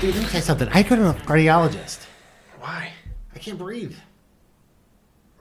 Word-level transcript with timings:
Dude, 0.00 0.14
let 0.14 0.24
me 0.24 0.30
tell 0.30 0.40
you 0.40 0.44
something. 0.44 0.68
I 0.72 0.82
go 0.82 0.96
to 0.96 1.10
a 1.10 1.12
cardiologist. 1.12 2.06
Why? 2.58 2.90
I 3.34 3.38
can't 3.38 3.58
breathe. 3.58 3.94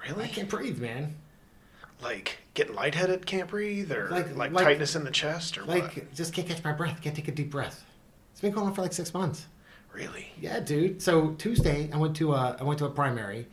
Really? 0.05 0.25
I 0.25 0.27
can't 0.27 0.49
breathe, 0.49 0.79
man. 0.79 1.15
Like 2.01 2.38
getting 2.53 2.75
lightheaded, 2.75 3.25
can't 3.25 3.47
breathe, 3.49 3.91
or 3.91 4.09
Like- 4.09 4.35
like, 4.35 4.51
like- 4.51 4.63
tightness 4.65 4.95
in 4.95 5.03
the 5.03 5.11
chest, 5.11 5.57
or 5.57 5.63
Like, 5.65 5.95
what? 5.95 6.13
just 6.13 6.33
can't 6.33 6.47
catch 6.47 6.63
my 6.63 6.71
breath. 6.71 7.01
Can't 7.01 7.15
take 7.15 7.27
a 7.27 7.31
deep 7.31 7.51
breath. 7.51 7.85
It's 8.31 8.41
been 8.41 8.51
going 8.51 8.67
on 8.67 8.73
for 8.73 8.81
like 8.81 8.93
six 8.93 9.13
months. 9.13 9.47
Really? 9.93 10.31
Yeah, 10.39 10.59
dude. 10.59 11.01
So 11.01 11.31
Tuesday, 11.31 11.89
I 11.91 11.97
went 11.97 12.15
to 12.17 12.33
a 12.33 12.57
I 12.59 12.63
went 12.63 12.79
to 12.79 12.85
a 12.85 12.89
primary, 12.89 13.47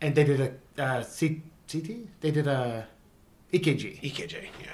and 0.00 0.14
they 0.14 0.24
did 0.24 0.40
a 0.76 0.82
uh, 0.82 1.02
C, 1.02 1.42
CT. 1.70 2.08
They 2.20 2.30
did 2.30 2.46
a 2.46 2.86
EKG, 3.52 4.00
EKG. 4.02 4.32
Yeah. 4.60 4.68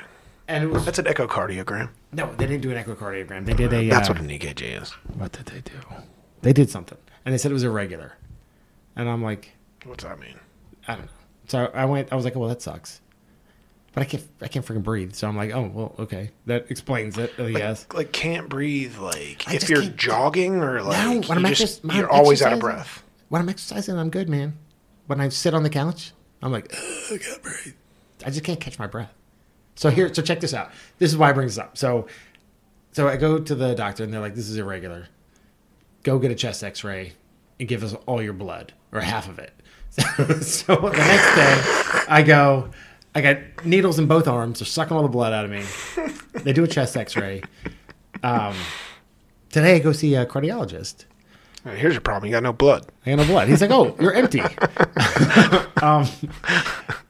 and 0.48 0.64
it 0.64 0.66
was 0.68 0.84
That's 0.84 0.98
an 0.98 1.04
echocardiogram. 1.04 1.90
no, 2.12 2.32
they 2.36 2.46
didn't 2.46 2.62
do 2.62 2.70
an 2.74 2.82
echocardiogram. 2.82 3.44
They 3.44 3.54
did 3.54 3.72
a. 3.72 3.88
That's 3.88 4.08
uh, 4.08 4.14
what 4.14 4.22
an 4.22 4.28
EKG 4.30 4.80
is. 4.82 4.90
What 5.16 5.32
did 5.32 5.46
they 5.46 5.60
do? 5.60 5.72
They 6.42 6.52
did 6.54 6.70
something, 6.70 6.98
and 7.24 7.32
they 7.34 7.38
said 7.38 7.50
it 7.50 7.54
was 7.54 7.64
irregular, 7.64 8.14
and 8.96 9.08
I'm 9.08 9.22
like, 9.22 9.50
What's 9.84 10.04
that 10.04 10.18
mean? 10.18 10.40
I 10.88 10.94
don't 10.94 11.04
know. 11.04 11.10
So 11.48 11.70
I 11.74 11.84
went. 11.84 12.10
I 12.12 12.16
was 12.16 12.24
like, 12.24 12.34
well, 12.34 12.48
that 12.48 12.62
sucks. 12.62 13.00
But 13.92 14.02
I 14.02 14.04
can't. 14.06 14.24
I 14.40 14.46
can't 14.48 14.64
freaking 14.64 14.84
breathe. 14.84 15.14
So 15.14 15.26
I'm 15.26 15.36
like, 15.36 15.50
oh 15.52 15.70
well, 15.74 15.94
okay, 15.98 16.30
that 16.46 16.70
explains 16.70 17.18
it. 17.18 17.32
I 17.38 17.42
Like, 17.42 17.56
guess. 17.56 17.86
like 17.92 18.12
can't 18.12 18.48
breathe. 18.48 18.96
Like 18.98 19.44
I 19.48 19.54
if 19.54 19.68
you're 19.68 19.82
jogging 19.82 20.56
or 20.62 20.80
like 20.82 21.02
no, 21.02 21.28
when 21.28 21.44
I'm 21.44 21.54
just, 21.54 21.84
you're 21.84 22.08
always 22.10 22.40
out 22.40 22.52
of 22.52 22.60
breath. 22.60 23.02
When 23.30 23.42
I'm 23.42 23.48
exercising, 23.48 23.96
I'm 23.98 24.10
good, 24.10 24.28
man. 24.28 24.56
When 25.06 25.20
I 25.20 25.28
sit 25.28 25.54
on 25.54 25.64
the 25.64 25.70
couch, 25.70 26.12
I'm 26.40 26.52
like, 26.52 26.72
I 26.72 27.18
can't 27.18 27.42
breathe. 27.42 27.74
I 28.24 28.30
just 28.30 28.44
can't 28.44 28.60
catch 28.60 28.78
my 28.78 28.86
breath. 28.86 29.12
So 29.74 29.90
here, 29.90 30.12
so 30.14 30.22
check 30.22 30.38
this 30.40 30.54
out. 30.54 30.70
This 30.98 31.10
is 31.10 31.16
why 31.16 31.30
I 31.30 31.32
bring 31.32 31.46
this 31.48 31.58
up. 31.58 31.76
So, 31.78 32.06
so 32.92 33.08
I 33.08 33.16
go 33.16 33.38
to 33.40 33.54
the 33.54 33.74
doctor, 33.74 34.04
and 34.04 34.12
they're 34.12 34.20
like, 34.20 34.34
"This 34.36 34.48
is 34.48 34.56
irregular. 34.56 35.08
Go 36.04 36.18
get 36.18 36.30
a 36.30 36.34
chest 36.34 36.62
X-ray 36.62 37.12
and 37.58 37.68
give 37.68 37.82
us 37.82 37.94
all 38.06 38.22
your 38.22 38.32
blood 38.34 38.72
or 38.92 39.00
half 39.00 39.28
of 39.28 39.38
it." 39.40 39.52
So, 40.42 40.76
the 40.76 40.90
next 40.92 41.34
day, 41.34 42.04
I 42.08 42.22
go. 42.24 42.70
I 43.14 43.20
got 43.20 43.38
needles 43.64 43.98
in 43.98 44.06
both 44.06 44.28
arms. 44.28 44.60
They're 44.60 44.66
sucking 44.66 44.96
all 44.96 45.02
the 45.02 45.08
blood 45.08 45.32
out 45.32 45.44
of 45.44 45.50
me. 45.50 45.64
They 46.44 46.52
do 46.54 46.64
a 46.64 46.68
chest 46.68 46.96
X-ray. 46.96 47.42
Um, 48.22 48.54
today, 49.50 49.74
I 49.76 49.78
go 49.80 49.92
see 49.92 50.14
a 50.14 50.24
cardiologist. 50.24 51.04
Uh, 51.66 51.70
Here's 51.72 51.92
your 51.92 52.00
problem. 52.00 52.28
You 52.30 52.34
got 52.36 52.42
no 52.42 52.52
blood. 52.54 52.86
I 53.04 53.10
got 53.10 53.16
no 53.16 53.24
blood. 53.26 53.48
He's 53.48 53.60
like, 53.60 53.70
oh, 53.72 53.94
you're 54.00 54.14
empty. 54.14 54.40
um, 55.82 56.06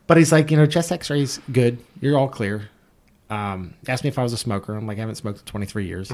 but 0.09 0.17
he's 0.17 0.33
like, 0.33 0.51
you 0.51 0.57
know, 0.57 0.67
chest 0.67 0.91
X-rays 0.91 1.39
good. 1.53 1.79
You're 2.01 2.19
all 2.19 2.29
clear. 2.29 2.71
Um, 3.29 3.75
asked 3.87 4.03
me 4.03 4.09
if 4.09 4.19
I 4.19 4.23
was 4.25 4.33
a 4.33 4.37
smoker. 4.37 4.75
I'm 4.75 4.87
like, 4.87 4.97
I 4.97 5.01
haven't 5.01 5.15
smoked 5.17 5.41
in 5.41 5.45
23 5.45 5.87
years. 5.87 6.11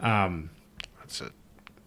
Um, 0.00 0.50
That's 0.98 1.20
a 1.22 1.30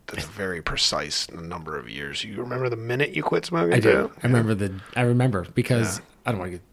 that's 0.08 0.26
a 0.26 0.30
very 0.30 0.62
precise 0.62 1.30
number 1.32 1.78
of 1.78 1.90
years. 1.90 2.24
You 2.24 2.38
remember 2.42 2.70
the 2.70 2.76
minute 2.76 3.16
you 3.16 3.22
quit 3.24 3.46
smoking? 3.46 3.74
I 3.74 3.80
do. 3.80 3.92
too? 3.92 4.12
I 4.24 4.28
remember 4.28 4.54
the. 4.56 4.80
I 4.96 5.02
remember 5.02 5.46
because 5.56 6.02
I 6.26 6.32
don't 6.32 6.40
want 6.40 6.52
to 6.52 6.58
get. 6.58 6.66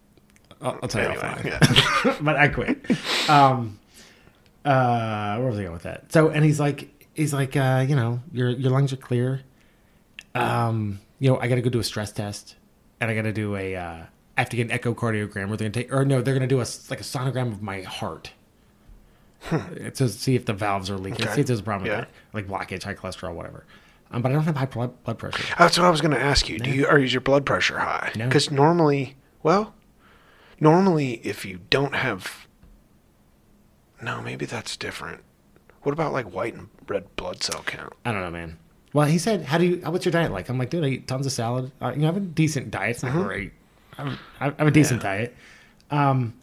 I'll, 0.62 0.78
I'll 0.82 0.88
tell 0.88 1.02
you 1.02 1.18
Anyway, 1.20 1.24
offline. 1.24 2.04
yeah. 2.04 2.16
but 2.20 2.36
I 2.36 2.48
quit. 2.48 2.84
Um, 3.30 3.78
uh, 4.64 5.36
where 5.38 5.48
was 5.48 5.58
I 5.58 5.62
going 5.62 5.72
with 5.72 5.84
that? 5.84 6.12
So, 6.12 6.28
and 6.28 6.44
he's 6.44 6.60
like, 6.60 7.06
he's 7.14 7.32
like, 7.32 7.56
uh, 7.56 7.84
you 7.88 7.96
know, 7.96 8.20
your 8.32 8.50
your 8.50 8.70
lungs 8.70 8.92
are 8.92 8.96
clear. 8.96 9.40
Um, 10.34 11.00
you 11.18 11.30
know, 11.30 11.38
I 11.40 11.48
got 11.48 11.54
to 11.56 11.62
go 11.62 11.70
do 11.70 11.80
a 11.80 11.84
stress 11.84 12.12
test, 12.12 12.56
and 13.00 13.10
I 13.10 13.14
got 13.14 13.22
to 13.22 13.32
do 13.32 13.56
a. 13.56 13.76
Uh, 13.76 14.02
I 14.36 14.40
have 14.40 14.48
to 14.50 14.56
get 14.56 14.70
an 14.70 14.78
echocardiogram 14.78 15.48
where 15.48 15.56
they're 15.56 15.68
gonna 15.68 15.84
take, 15.84 15.92
or 15.92 16.04
no, 16.04 16.22
they're 16.22 16.34
gonna 16.34 16.46
do 16.46 16.58
a 16.60 16.66
like 16.88 17.00
a 17.00 17.04
sonogram 17.04 17.52
of 17.52 17.62
my 17.62 17.82
heart. 17.82 18.32
to 19.94 20.08
see 20.08 20.34
if 20.34 20.44
the 20.44 20.52
valves 20.52 20.90
are 20.90 20.98
leaking, 20.98 21.24
Okay. 21.24 21.34
see 21.36 21.40
if 21.40 21.46
there's 21.46 21.60
a 21.60 21.62
problem 21.62 21.86
Yeah. 21.90 22.00
with 22.00 22.08
that, 22.08 22.34
like 22.34 22.68
blockage, 22.68 22.82
high 22.82 22.94
cholesterol, 22.94 23.34
whatever. 23.34 23.64
Um, 24.10 24.20
but 24.22 24.30
I 24.30 24.34
don't 24.34 24.44
have 24.44 24.56
high 24.56 24.66
blood 24.66 25.02
blood 25.04 25.18
pressure. 25.18 25.42
That's 25.58 25.78
what 25.78 25.86
I 25.86 25.90
was 25.90 26.00
going 26.02 26.10
to 26.12 26.20
ask 26.20 26.48
you. 26.48 26.58
Do 26.58 26.70
you 26.70 26.86
or 26.86 26.98
is 26.98 27.12
your 27.14 27.22
blood 27.22 27.46
pressure 27.46 27.78
high? 27.78 28.12
No. 28.16 28.26
Because 28.26 28.50
normally, 28.50 29.16
well, 29.42 29.72
normally 30.60 31.14
if 31.24 31.44
you 31.44 31.60
don't 31.70 31.94
have, 31.94 32.46
no, 34.02 34.20
maybe 34.22 34.46
that's 34.46 34.76
different. 34.76 35.22
What 35.82 35.92
about 35.92 36.12
like 36.12 36.26
white 36.32 36.54
and 36.54 36.68
red 36.88 37.14
blood 37.16 37.42
cell 37.42 37.62
count? 37.64 37.92
I 38.04 38.12
don't 38.12 38.20
know, 38.20 38.30
man. 38.30 38.58
Well, 38.92 39.06
he 39.06 39.18
said, 39.18 39.42
"How 39.44 39.58
do 39.58 39.64
you? 39.66 39.76
What's 39.90 40.04
your 40.04 40.12
diet 40.12 40.32
like?" 40.32 40.48
I'm 40.48 40.58
like, 40.58 40.70
"Dude, 40.70 40.84
I 40.84 40.88
eat 40.88 41.08
tons 41.08 41.24
of 41.26 41.32
salad. 41.32 41.70
Uh, 41.80 41.92
you 41.94 42.02
know, 42.02 42.08
I 42.08 42.12
have 42.12 42.16
a 42.16 42.20
decent 42.20 42.70
diet. 42.70 42.90
It's 42.96 43.02
not 43.02 43.12
great. 43.12 43.52
I 43.96 44.02
have, 44.04 44.18
I 44.40 44.44
have 44.58 44.66
a 44.66 44.70
decent 44.70 45.00
Mm-hmm. 45.02 45.06
Yeah. 45.08 45.16
diet. 45.18 45.36
Um, 45.90 46.34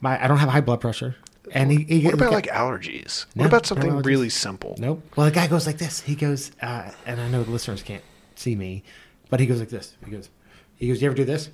my 0.00 0.22
I 0.22 0.26
don't 0.28 0.38
have 0.38 0.48
high 0.48 0.60
blood 0.60 0.80
pressure. 0.80 1.16
And 1.52 1.70
he, 1.70 1.84
he 1.84 2.04
What 2.04 2.14
about 2.14 2.30
he- 2.30 2.34
like 2.34 2.46
allergies? 2.48 3.26
No, 3.36 3.42
what 3.42 3.46
about 3.48 3.66
something 3.66 3.88
allergies. 3.92 4.04
really 4.06 4.28
simple? 4.30 4.74
Nope. 4.78 5.00
Well, 5.14 5.26
the 5.26 5.32
guy 5.32 5.46
goes 5.46 5.64
like 5.64 5.78
this. 5.78 6.00
He 6.00 6.16
goes, 6.16 6.50
uh, 6.60 6.90
and 7.06 7.20
I 7.20 7.28
know 7.28 7.44
the 7.44 7.52
listeners 7.52 7.84
can't 7.84 8.02
see 8.34 8.56
me, 8.56 8.82
but 9.30 9.38
he 9.38 9.46
goes 9.46 9.60
like 9.60 9.68
this. 9.68 9.94
He 10.04 10.10
goes, 10.10 10.28
he 10.74 10.88
goes, 10.88 11.00
"You 11.00 11.06
ever 11.06 11.14
do 11.16 11.24
this?" 11.24 11.50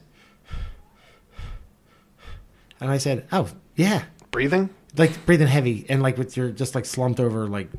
And 2.82 2.90
I 2.90 2.98
said, 2.98 3.26
"Oh, 3.32 3.48
yeah." 3.76 4.02
Breathing? 4.30 4.70
like 4.96 5.24
breathing 5.24 5.46
heavy 5.48 5.86
and 5.88 6.02
like 6.02 6.18
with 6.18 6.36
your 6.36 6.50
just 6.50 6.74
like 6.74 6.84
slumped 6.84 7.18
over 7.18 7.46
like 7.46 7.70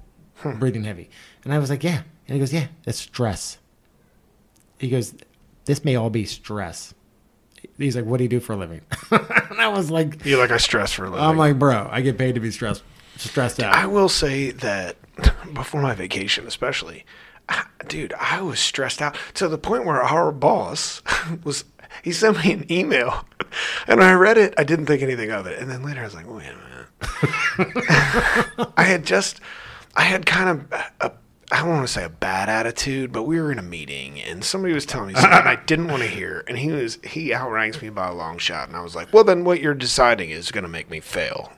breathing 0.57 0.83
heavy 0.83 1.11
and 1.43 1.53
i 1.53 1.59
was 1.59 1.69
like 1.69 1.83
yeah 1.83 2.01
and 2.27 2.33
he 2.35 2.39
goes 2.39 2.51
yeah 2.51 2.65
that's 2.85 2.97
stress 2.99 3.59
he 4.79 4.89
goes 4.89 5.13
this 5.65 5.85
may 5.85 5.95
all 5.95 6.09
be 6.09 6.25
stress 6.25 6.93
he's 7.77 7.95
like 7.95 8.05
what 8.05 8.17
do 8.17 8.23
you 8.23 8.29
do 8.29 8.39
for 8.39 8.53
a 8.53 8.55
living 8.55 8.81
and 9.11 9.59
i 9.61 9.67
was 9.67 9.91
like 9.91 10.25
You're 10.25 10.39
like 10.39 10.49
I 10.49 10.57
stress 10.57 10.91
for 10.91 11.05
a 11.05 11.09
living. 11.11 11.23
i'm 11.23 11.37
like 11.37 11.59
bro 11.59 11.87
i 11.91 12.01
get 12.01 12.17
paid 12.17 12.33
to 12.33 12.41
be 12.41 12.49
stressed 12.49 12.81
stressed 13.17 13.61
out 13.61 13.75
I 13.75 13.85
will 13.85 14.09
say 14.09 14.49
that 14.49 14.95
before 15.53 15.83
my 15.83 15.93
vacation, 15.93 16.47
especially, 16.47 17.05
dude, 17.87 18.11
I 18.19 18.41
was 18.41 18.59
stressed 18.59 19.03
out 19.03 19.15
to 19.35 19.47
the 19.47 19.59
point 19.59 19.85
where 19.85 20.01
our 20.01 20.31
boss 20.31 21.03
was. 21.43 21.65
He 22.01 22.11
sent 22.11 22.43
me 22.43 22.53
an 22.53 22.71
email, 22.71 23.25
and 23.87 24.01
I 24.03 24.13
read 24.13 24.37
it, 24.37 24.53
I 24.57 24.63
didn't 24.63 24.85
think 24.87 25.01
anything 25.01 25.31
of 25.31 25.45
it. 25.47 25.59
And 25.59 25.69
then 25.69 25.83
later, 25.83 26.01
I 26.01 26.05
was 26.05 26.15
like, 26.15 26.27
"Wait 26.27 26.47
a 26.47 26.55
minute." 26.55 26.63
I 28.77 28.83
had 28.83 29.05
just, 29.05 29.39
I 29.95 30.03
had 30.03 30.25
kind 30.25 30.49
of 30.49 30.71
a. 31.01 31.11
I 31.51 31.59
don't 31.59 31.69
want 31.69 31.85
to 31.85 31.93
say 31.93 32.03
a 32.03 32.09
bad 32.09 32.49
attitude, 32.49 33.11
but 33.11 33.23
we 33.23 33.39
were 33.39 33.51
in 33.51 33.59
a 33.59 33.63
meeting 33.63 34.19
and 34.19 34.43
somebody 34.43 34.73
was 34.73 34.87
telling 34.87 35.09
me 35.09 35.13
something 35.13 35.31
I 35.31 35.55
didn't 35.67 35.87
want 35.87 36.01
to 36.01 36.07
hear, 36.09 36.43
and 36.47 36.57
he 36.57 36.71
was 36.71 36.97
he 37.03 37.31
outranks 37.33 37.79
me 37.81 37.89
by 37.89 38.07
a 38.07 38.13
long 38.13 38.37
shot, 38.39 38.67
and 38.69 38.77
I 38.77 38.81
was 38.81 38.95
like, 38.95 39.13
"Well, 39.13 39.23
then 39.23 39.43
what 39.43 39.61
you're 39.61 39.75
deciding 39.75 40.31
is 40.31 40.51
going 40.51 40.63
to 40.63 40.69
make 40.69 40.89
me 40.89 40.99
fail." 40.99 41.53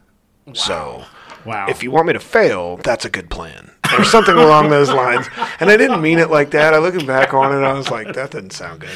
So, 0.54 1.04
Wow. 1.44 1.66
if 1.70 1.82
you 1.82 1.90
want 1.90 2.06
me 2.08 2.14
to 2.14 2.20
fail, 2.20 2.78
that's 2.78 3.04
a 3.04 3.10
good 3.10 3.32
plan. 3.32 3.72
Or 3.98 4.04
something 4.04 4.36
along 4.36 4.70
those 4.70 4.92
lines. 4.92 5.26
And 5.60 5.72
I 5.72 5.78
didn't 5.78 6.04
mean 6.04 6.20
it 6.20 6.30
like 6.30 6.52
that. 6.52 6.76
I 6.76 6.78
looking 6.78 7.08
back 7.08 7.34
on 7.34 7.52
it, 7.52 7.66
I 7.66 7.74
was 7.74 7.90
like, 7.90 8.14
that 8.14 8.30
didn't 8.30 8.52
sound 8.52 8.82
good. 8.82 8.92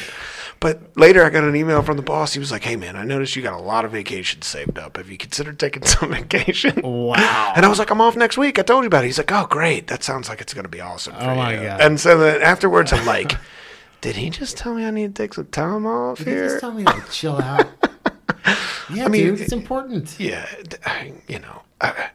But 0.60 0.94
later 0.96 1.24
I 1.24 1.30
got 1.30 1.42
an 1.44 1.56
email 1.56 1.82
from 1.82 1.96
the 1.96 2.02
boss. 2.02 2.34
He 2.34 2.38
was 2.38 2.52
like, 2.52 2.62
Hey 2.64 2.76
man, 2.76 2.94
I 2.94 3.02
noticed 3.02 3.34
you 3.34 3.42
got 3.42 3.58
a 3.58 3.62
lot 3.62 3.84
of 3.86 3.92
vacations 3.92 4.46
saved 4.46 4.78
up. 4.78 4.98
Have 4.98 5.10
you 5.10 5.16
considered 5.16 5.58
taking 5.58 5.82
some 5.86 6.10
vacation? 6.10 6.80
wow 6.82 7.52
And 7.56 7.64
I 7.64 7.68
was 7.68 7.78
like, 7.78 7.90
I'm 7.90 8.00
off 8.02 8.14
next 8.14 8.36
week. 8.36 8.58
I 8.58 8.62
told 8.62 8.84
you 8.84 8.88
about 8.88 9.04
it. 9.04 9.06
He's 9.06 9.18
like, 9.18 9.32
Oh 9.32 9.46
great. 9.46 9.86
That 9.86 10.02
sounds 10.04 10.28
like 10.28 10.40
it's 10.42 10.52
gonna 10.52 10.68
be 10.68 10.80
awesome. 10.82 11.14
Oh 11.16 11.20
for 11.20 11.30
Oh, 11.30 11.34
my 11.34 11.54
you." 11.54 11.62
God. 11.62 11.80
And 11.80 11.98
so 11.98 12.18
then 12.18 12.42
afterwards 12.42 12.92
I'm 12.92 13.06
like, 13.06 13.36
Did 14.02 14.16
he 14.16 14.28
just 14.30 14.56
tell 14.56 14.74
me 14.74 14.84
I 14.84 14.90
need 14.90 15.14
to 15.14 15.22
take 15.22 15.34
some 15.34 15.46
time 15.46 15.86
off 15.86 16.18
Did 16.18 16.26
here? 16.28 16.48
just 16.48 16.60
tell 16.60 16.72
me 16.72 16.84
to 16.84 17.04
chill 17.10 17.36
out 17.40 17.66
yeah 18.92 19.04
I 19.04 19.08
mean, 19.08 19.26
dude 19.28 19.40
it's 19.40 19.52
important 19.52 20.16
Yeah, 20.18 20.46
I- 20.84 21.12
you 21.28 21.38
know, 21.38 21.62
I, 21.80 22.10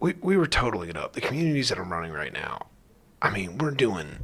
we 0.00 0.14
we 0.20 0.36
were 0.36 0.46
totaling 0.46 0.90
it 0.90 0.96
up. 0.98 1.14
The 1.14 1.20
communities 1.22 1.68
that 1.70 1.78
I'm 1.78 1.90
running 1.90 2.12
right 2.12 2.32
now, 2.32 2.66
I 3.22 3.30
mean, 3.30 3.56
we're 3.58 3.70
doing 3.70 4.18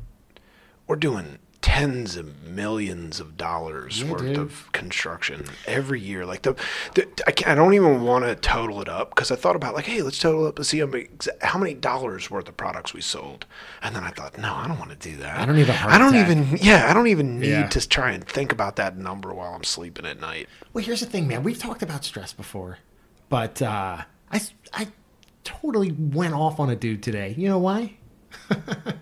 we're 0.87 0.97
doing 0.97 1.39
tens 1.63 2.17
of 2.17 2.43
millions 2.49 3.21
of 3.21 3.37
dollars 3.37 4.01
Yeah, 4.03 4.11
worth 4.13 4.21
dude. 4.23 4.39
of 4.39 4.73
construction 4.73 5.45
every 5.67 6.01
year. 6.01 6.25
Like 6.25 6.41
the, 6.43 6.55
the 6.95 7.07
I, 7.27 7.33
can't, 7.33 7.51
I 7.51 7.55
don't 7.55 7.75
even 7.75 8.03
want 8.03 8.25
to 8.25 8.35
total 8.35 8.81
it 8.81 8.89
up 8.89 9.11
because 9.11 9.31
I 9.31 9.37
thought 9.37 9.57
about 9.57 9.75
like, 9.75 9.85
hey, 9.85 10.01
let's 10.01 10.19
total 10.19 10.47
up 10.47 10.57
to 10.57 10.65
see 10.65 10.79
how 10.79 10.87
many, 10.87 11.09
how 11.43 11.59
many 11.59 11.75
dollars 11.75 12.31
worth 12.31 12.49
of 12.49 12.57
products 12.57 12.95
we 12.95 13.03
sold, 13.03 13.45
and 13.83 13.95
then 13.95 14.03
I 14.05 14.11
thought, 14.11 14.39
no, 14.39 14.55
I 14.55 14.67
don't 14.69 14.79
want 14.79 14.91
to 14.91 14.97
do 15.11 15.17
that. 15.19 15.39
I 15.39 15.45
don't 15.45 15.57
need 15.57 15.69
a 15.69 15.73
heart 15.75 15.93
I 15.93 15.99
don't 15.99 16.15
attack. 16.15 16.31
even. 16.31 16.59
Yeah, 16.63 16.91
I 16.91 16.95
don't 16.95 17.09
even 17.09 17.39
need 17.39 17.49
Yeah. 17.51 17.67
to 17.69 17.89
try 17.89 18.13
and 18.13 18.27
think 18.27 18.53
about 18.53 18.77
that 18.77 18.97
number 18.97 19.35
while 19.35 19.53
I'm 19.55 19.65
sleeping 19.65 20.07
at 20.07 20.19
night. 20.19 20.49
Well, 20.73 20.83
here's 20.83 21.01
the 21.01 21.07
thing, 21.07 21.29
man. 21.29 21.43
We've 21.43 21.59
talked 21.59 21.83
about 21.83 22.05
stress 22.07 22.33
before, 22.33 22.79
but 23.29 23.61
uh, 23.61 23.99
I 24.33 24.41
I 24.73 24.89
totally 25.45 25.93
went 25.93 26.33
off 26.33 26.59
on 26.59 26.71
a 26.71 26.77
dude 26.77 27.03
today. 27.03 27.35
You 27.37 27.49
know 27.49 27.59
why? 27.59 27.97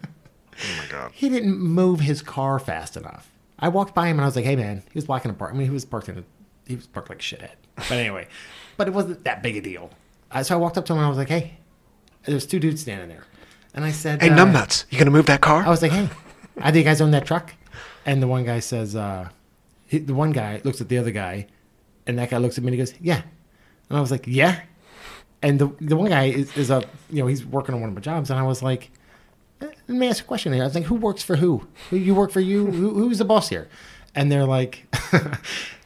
God. 0.99 1.13
He 1.15 1.29
didn't 1.29 1.59
move 1.59 2.01
his 2.01 2.23
car 2.23 2.59
fast 2.59 2.97
enough. 2.97 3.31
I 3.59 3.69
walked 3.69 3.95
by 3.95 4.07
him 4.07 4.19
and 4.19 4.23
I 4.23 4.27
was 4.27 4.37
like, 4.37 4.45
"Hey, 4.45 4.57
man." 4.57 4.83
He 4.93 4.97
was 4.97 5.05
blocking 5.07 5.31
a 5.31 5.35
park. 5.35 5.53
I 5.53 5.57
mean, 5.57 5.67
he 5.67 5.73
was 5.73 5.85
parked 5.85 6.09
in 6.09 6.19
a 6.19 6.25
he 6.67 6.77
was 6.77 6.87
parked 6.87 7.09
like 7.09 7.19
shithead. 7.21 7.53
But 7.77 7.93
anyway, 7.93 8.29
but 8.77 8.87
it 8.89 8.95
wasn't 8.95 9.25
that 9.25 9.43
big 9.43 9.57
a 9.57 9.61
deal. 9.61 9.91
Uh, 10.31 10.43
so 10.43 10.55
I 10.55 10.59
walked 10.59 10.77
up 10.79 10.85
to 10.87 10.93
him 10.93 10.99
and 10.99 11.07
I 11.07 11.09
was 11.09 11.19
like, 11.19 11.29
"Hey, 11.29 11.59
There 12.25 12.35
was 12.35 12.47
two 12.47 12.61
dudes 12.61 12.83
standing 12.83 13.09
there, 13.09 13.25
and 13.75 13.85
I 13.85 13.91
said, 13.93 14.21
Hey, 14.23 14.29
uh, 14.31 14.37
numbnuts, 14.37 14.85
you 14.91 14.99
gonna 14.99 15.11
move 15.11 15.27
that 15.27 15.41
car? 15.41 15.63
I 15.63 15.69
was 15.71 15.81
like, 15.83 15.93
hey, 15.93 16.09
I 16.59 16.65
think 16.71 16.77
you 16.77 16.85
guys 16.85 17.01
own 17.01 17.13
that 17.13 17.25
truck. 17.25 17.55
And 18.05 18.23
the 18.23 18.27
one 18.27 18.45
guy 18.45 18.61
says, 18.61 18.95
uh, 18.97 19.29
he, 19.87 19.99
the 19.99 20.15
one 20.15 20.33
guy 20.33 20.61
looks 20.65 20.81
at 20.81 20.89
the 20.89 20.99
other 20.99 21.11
guy, 21.11 21.47
and 22.07 22.19
that 22.19 22.31
guy 22.31 22.37
looks 22.39 22.59
at 22.59 22.65
me 22.65 22.69
and 22.69 22.75
he 22.75 22.79
goes, 22.79 22.93
yeah. 23.01 23.23
And 23.89 23.97
I 23.97 24.01
was 24.01 24.11
like, 24.11 24.27
yeah. 24.27 24.61
And 25.43 25.59
the 25.59 25.69
the 25.81 25.97
one 25.97 26.11
guy 26.11 26.25
is, 26.25 26.55
is 26.57 26.71
a 26.71 26.85
you 27.11 27.21
know 27.23 27.27
he's 27.29 27.47
working 27.47 27.75
on 27.75 27.81
one 27.81 27.89
of 27.91 27.95
my 27.95 28.01
jobs, 28.03 28.31
and 28.31 28.39
I 28.39 28.43
was 28.43 28.63
like, 28.63 28.91
let 29.61 29.89
me 29.89 30.09
ask 30.09 30.25
a 30.25 30.27
question 30.27 30.53
here. 30.53 30.63
I 30.63 30.67
was 30.67 30.75
like, 30.75 30.85
who 30.85 30.95
works 30.95 31.23
for 31.23 31.37
who? 31.37 31.67
Who 31.91 31.97
you 31.97 32.15
work 32.15 32.31
for 32.31 32.41
you? 32.41 32.67
Who, 32.67 32.95
who's 32.95 33.19
the 33.19 33.25
boss 33.25 33.49
here? 33.49 33.69
And 34.15 34.31
they're 34.31 34.45
like. 34.47 34.87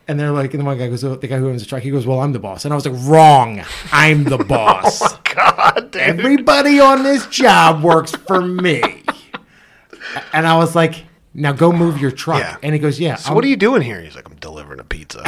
And 0.08 0.19
they're 0.19 0.32
like, 0.32 0.52
and 0.52 0.60
the 0.60 0.64
one 0.64 0.76
guy 0.76 0.88
goes, 0.88 1.04
oh, 1.04 1.14
the 1.14 1.28
guy 1.28 1.38
who 1.38 1.48
owns 1.48 1.62
the 1.62 1.69
truck, 1.69 1.80
he 1.80 1.90
goes, 1.90 2.04
well, 2.06 2.19
I'm 2.20 2.32
the 2.32 2.40
boss. 2.40 2.64
And 2.64 2.74
I 2.74 2.76
was 2.76 2.84
like, 2.84 3.00
wrong. 3.08 3.62
I'm 3.92 4.24
the 4.24 4.36
boss. 4.48 5.16
God, 5.19 5.92
dude. 5.92 6.02
Everybody 6.02 6.80
on 6.80 7.04
this 7.04 7.24
job 7.28 7.82
works 7.84 8.10
for 8.12 8.42
me. 8.42 8.82
And 10.34 10.46
I 10.46 10.56
was 10.56 10.74
like, 10.74 11.04
now 11.32 11.52
go 11.52 11.72
move 11.72 11.98
your 11.98 12.10
truck. 12.10 12.40
Yeah. 12.40 12.56
And 12.62 12.74
he 12.74 12.78
goes, 12.78 13.00
yeah. 13.00 13.14
So 13.14 13.32
what 13.32 13.44
are 13.44 13.48
you 13.48 13.56
doing 13.56 13.80
here? 13.80 14.00
He's 14.02 14.14
like, 14.14 14.28
I'm 14.28 14.36
delivering 14.36 14.80
a 14.80 14.84
pizza. 14.84 15.22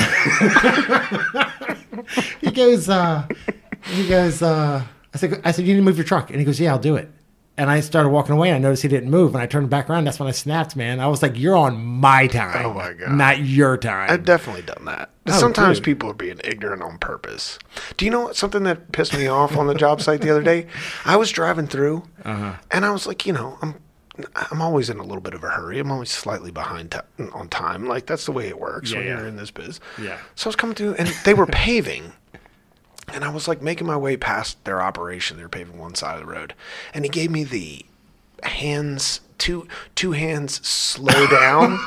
He 2.40 2.50
goes, 2.50 2.88
uh, 2.90 3.26
he 3.84 4.06
goes, 4.06 4.42
uh, 4.42 4.84
I 5.14 5.16
said, 5.16 5.40
I 5.44 5.52
said, 5.52 5.66
you 5.66 5.72
need 5.72 5.80
to 5.80 5.84
move 5.84 5.96
your 5.96 6.04
truck. 6.04 6.28
And 6.30 6.38
he 6.38 6.44
goes, 6.44 6.60
yeah, 6.60 6.72
I'll 6.72 6.78
do 6.78 6.96
it. 6.96 7.10
And 7.56 7.70
I 7.70 7.78
started 7.80 8.08
walking 8.08 8.34
away 8.34 8.48
and 8.48 8.56
I 8.56 8.58
noticed 8.58 8.82
he 8.82 8.88
didn't 8.88 9.10
move. 9.10 9.32
And 9.34 9.40
I 9.40 9.46
turned 9.46 9.70
back 9.70 9.88
around. 9.88 10.04
That's 10.04 10.18
when 10.18 10.28
I 10.28 10.32
snapped, 10.32 10.74
man. 10.74 10.98
I 10.98 11.06
was 11.06 11.22
like, 11.22 11.38
you're 11.38 11.54
on 11.56 11.80
my 11.84 12.26
time. 12.26 12.66
Oh, 12.66 12.74
my 12.74 12.92
God. 12.94 13.12
Not 13.12 13.38
your 13.44 13.76
time. 13.76 14.10
I've 14.10 14.24
definitely 14.24 14.62
done 14.62 14.84
that. 14.86 15.10
Oh, 15.28 15.38
Sometimes 15.38 15.78
dude. 15.78 15.84
people 15.84 16.10
are 16.10 16.14
being 16.14 16.40
ignorant 16.42 16.82
on 16.82 16.98
purpose. 16.98 17.60
Do 17.96 18.04
you 18.04 18.10
know 18.10 18.22
what, 18.22 18.34
something 18.36 18.64
that 18.64 18.90
pissed 18.90 19.16
me 19.16 19.28
off 19.28 19.56
on 19.56 19.68
the 19.68 19.74
job 19.74 20.00
site 20.02 20.20
the 20.20 20.30
other 20.30 20.42
day? 20.42 20.66
I 21.04 21.14
was 21.16 21.30
driving 21.30 21.68
through, 21.68 22.02
Uh-huh. 22.24 22.54
and 22.72 22.84
I 22.84 22.90
was 22.90 23.06
like, 23.06 23.24
you 23.24 23.32
know, 23.32 23.56
I'm 23.62 23.76
I'm 24.50 24.62
always 24.62 24.90
in 24.90 24.98
a 24.98 25.02
little 25.02 25.20
bit 25.20 25.34
of 25.34 25.42
a 25.42 25.48
hurry. 25.48 25.80
I'm 25.80 25.90
always 25.90 26.10
slightly 26.10 26.52
behind 26.52 26.92
ti 26.92 26.98
on 27.34 27.48
time. 27.48 27.86
Like 27.86 28.06
that's 28.06 28.26
the 28.26 28.32
way 28.32 28.46
it 28.46 28.60
works 28.60 28.92
Yeah, 28.92 28.98
when 28.98 29.06
yeah. 29.08 29.18
you're 29.18 29.26
in 29.26 29.34
this 29.36 29.50
biz. 29.50 29.80
Yeah. 30.00 30.18
So 30.36 30.46
I 30.46 30.50
was 30.50 30.56
coming 30.56 30.76
through, 30.76 30.94
and 30.94 31.08
they 31.24 31.34
were 31.34 31.46
paving. 31.64 32.12
And 33.12 33.24
I 33.24 33.30
was 33.30 33.46
like 33.48 33.62
making 33.62 33.86
my 33.86 33.96
way 33.96 34.16
past 34.16 34.62
their 34.64 34.80
operation. 34.82 35.36
They 35.36 35.42
were 35.42 35.48
paving 35.48 35.78
one 35.78 35.94
side 35.94 36.14
of 36.14 36.20
the 36.26 36.32
road, 36.32 36.54
and 36.92 37.04
he 37.04 37.08
gave 37.10 37.30
me 37.30 37.44
the 37.44 37.84
hands 38.42 39.20
two 39.38 39.66
two 39.94 40.12
hands 40.12 40.66
slow 40.66 41.26
down, 41.30 41.78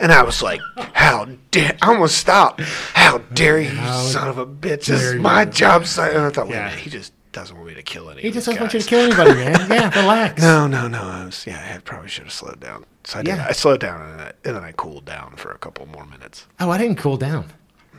and 0.00 0.12
I 0.12 0.22
was 0.22 0.42
like, 0.42 0.60
"How 0.94 1.26
dare!" 1.50 1.76
I 1.82 1.88
almost 1.88 2.16
stopped. 2.18 2.60
How 2.60 3.18
dare 3.18 3.60
you, 3.60 3.70
you 3.70 3.86
son 3.92 4.28
of 4.28 4.38
a 4.38 4.46
bitch! 4.46 4.86
This 4.86 5.02
is 5.02 5.14
my 5.20 5.42
you. 5.42 5.50
job 5.50 5.86
site. 5.86 6.14
And 6.14 6.24
I 6.24 6.30
thought, 6.30 6.48
Yeah. 6.48 6.70
he 6.70 6.90
just 6.90 7.12
doesn't 7.32 7.54
want 7.56 7.68
me 7.68 7.74
to 7.74 7.82
kill 7.82 8.06
anybody 8.10 8.26
he 8.26 8.32
just 8.32 8.46
doesn't 8.46 8.60
want 8.60 8.74
you 8.74 8.80
to 8.80 8.86
kill 8.88 9.00
anybody, 9.00 9.34
man. 9.34 9.54
Yeah, 9.70 10.00
relax. 10.00 10.42
No, 10.42 10.66
no, 10.66 10.88
no. 10.88 11.00
I 11.02 11.24
was 11.26 11.46
yeah. 11.46 11.74
I 11.76 11.78
probably 11.78 12.08
should 12.08 12.24
have 12.24 12.32
slowed 12.32 12.58
down. 12.60 12.84
So 13.04 13.20
I 13.20 13.22
did. 13.22 13.36
Yeah. 13.36 13.46
I 13.48 13.52
slowed 13.52 13.80
down 13.80 14.02
and, 14.02 14.20
I, 14.20 14.32
and 14.44 14.56
then 14.56 14.64
I 14.64 14.72
cooled 14.72 15.04
down 15.04 15.36
for 15.36 15.52
a 15.52 15.58
couple 15.58 15.86
more 15.86 16.04
minutes. 16.06 16.46
Oh, 16.58 16.70
I 16.70 16.78
didn't 16.78 16.96
cool 16.98 17.16
down. 17.16 17.46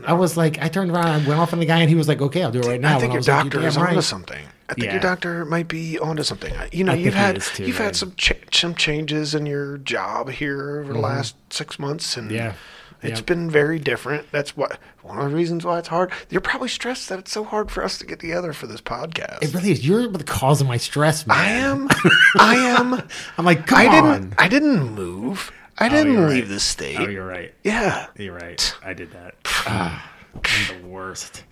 I 0.05 0.13
was 0.13 0.37
like, 0.37 0.61
I 0.61 0.67
turned 0.67 0.91
around, 0.91 1.07
I 1.07 1.17
went 1.27 1.39
off 1.39 1.53
on 1.53 1.59
the 1.59 1.65
guy, 1.65 1.79
and 1.79 1.89
he 1.89 1.95
was 1.95 2.07
like, 2.07 2.21
okay, 2.21 2.43
I'll 2.43 2.51
do 2.51 2.59
it 2.59 2.65
right 2.65 2.79
now. 2.81 2.97
I 2.97 2.99
think 2.99 3.03
And 3.05 3.13
your 3.13 3.19
was 3.19 3.27
like, 3.27 3.43
doctor 3.43 3.59
"You're 3.59 3.67
is 3.67 3.75
damn 3.75 3.83
onto 3.85 3.95
right." 3.95 4.03
something. 4.03 4.45
I 4.69 4.73
think 4.73 4.85
Yeah. 4.85 4.91
your 4.93 5.01
doctor 5.01 5.45
might 5.45 5.67
be 5.67 5.99
onto 5.99 6.23
something. 6.23 6.53
You 6.71 6.83
know, 6.85 6.93
I 6.93 6.95
you've 6.95 7.13
had 7.13 7.41
too, 7.41 7.65
you've 7.65 7.77
man. 7.79 7.87
had 7.87 7.95
some 7.95 8.13
ch- 8.15 8.33
some 8.53 8.73
changes 8.75 9.35
in 9.35 9.45
your 9.45 9.77
job 9.79 10.29
here 10.29 10.79
over 10.79 10.93
the 10.93 10.99
last 10.99 11.35
six 11.49 11.77
months, 11.77 12.15
and 12.15 12.27
Mm-hmm. 12.27 12.35
Yeah. 12.37 12.53
it's 13.01 13.19
Yep. 13.19 13.25
been 13.25 13.49
very 13.49 13.79
different. 13.79 14.31
That's 14.31 14.55
what 14.55 14.77
one 15.01 15.19
of 15.19 15.29
the 15.29 15.35
reasons 15.35 15.65
why 15.65 15.79
it's 15.79 15.89
hard. 15.89 16.11
You're 16.29 16.39
probably 16.39 16.69
stressed 16.69 17.09
that 17.09 17.19
it's 17.19 17.31
so 17.31 17.43
hard 17.43 17.69
for 17.69 17.83
us 17.83 17.97
to 17.97 18.05
get 18.05 18.19
together 18.21 18.53
for 18.53 18.67
this 18.67 18.79
podcast. 18.79 19.39
It 19.41 19.53
really 19.53 19.71
is. 19.71 19.85
You're 19.85 20.07
the 20.07 20.23
cause 20.23 20.61
of 20.61 20.67
my 20.67 20.77
stress, 20.77 21.27
man. 21.27 21.37
I 21.37 21.49
am. 21.49 21.87
I 22.39 22.55
am. 22.55 23.01
I'm 23.37 23.43
like, 23.45 23.67
come 23.67 23.79
I 23.79 23.87
on. 23.87 24.21
didn't. 24.21 24.33
I 24.37 24.47
didn't 24.47 24.93
move. 24.95 25.51
I 25.81 25.89
didn't 25.89 26.13
you're 26.13 26.29
leave 26.29 26.43
right. 26.43 26.49
the 26.49 26.59
state. 26.59 26.99
Oh, 26.99 27.07
you're 27.07 27.25
right. 27.25 27.53
yeah. 27.63 28.07
You're 28.15 28.35
right. 28.35 28.75
I 28.83 28.93
did 28.93 29.11
that. 29.11 29.35
I'm 29.65 30.81
the 30.81 30.87
worst. 30.87 31.43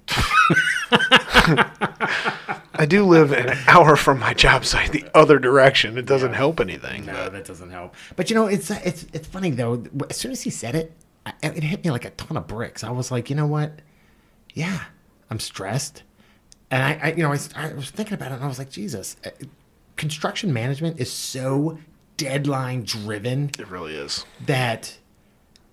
I 0.91 2.85
do 2.87 3.05
live 3.05 3.31
an 3.31 3.57
hour 3.67 3.95
from 3.95 4.19
my 4.19 4.35
job 4.35 4.65
site, 4.65 4.91
the 4.91 5.05
other 5.15 5.39
direction. 5.39 5.97
It 5.97 6.05
doesn't 6.05 6.33
help 6.33 6.59
anything. 6.59 7.05
No, 7.05 7.29
that 7.29 7.45
doesn't 7.45 7.71
help. 7.71 7.95
But 8.15 8.29
you 8.29 8.35
know, 8.35 8.45
it's 8.45 8.69
it's 8.69 9.07
it's 9.13 9.27
funny 9.27 9.49
though. 9.49 9.83
As 10.09 10.17
soon 10.17 10.31
as 10.31 10.41
he 10.41 10.49
said 10.51 10.75
it, 10.75 10.93
I, 11.25 11.33
it 11.41 11.63
hit 11.63 11.83
me 11.83 11.89
like 11.91 12.05
a 12.05 12.11
ton 12.11 12.37
of 12.37 12.47
bricks. 12.47 12.83
I 12.83 12.91
was 12.91 13.11
like, 13.11 13.29
you 13.29 13.35
know 13.35 13.47
what? 13.47 13.81
Yeah, 14.53 14.83
I'm 15.29 15.39
stressed, 15.39 16.03
and 16.71 16.83
I, 16.83 16.99
I 17.07 17.11
you 17.13 17.23
know, 17.23 17.29
I 17.55 17.73
was 17.73 17.89
thinking 17.89 18.13
about 18.13 18.31
it, 18.31 18.35
and 18.35 18.43
I 18.43 18.47
was 18.47 18.59
like, 18.59 18.69
Jesus, 18.69 19.17
uh, 19.25 19.31
construction 19.97 20.53
management 20.53 20.99
is 20.99 21.11
so 21.11 21.79
deadline 22.19 22.83
driven 22.83 23.49
It 23.57 23.67
really 23.69 23.95
is. 23.95 24.25
that 24.45 24.97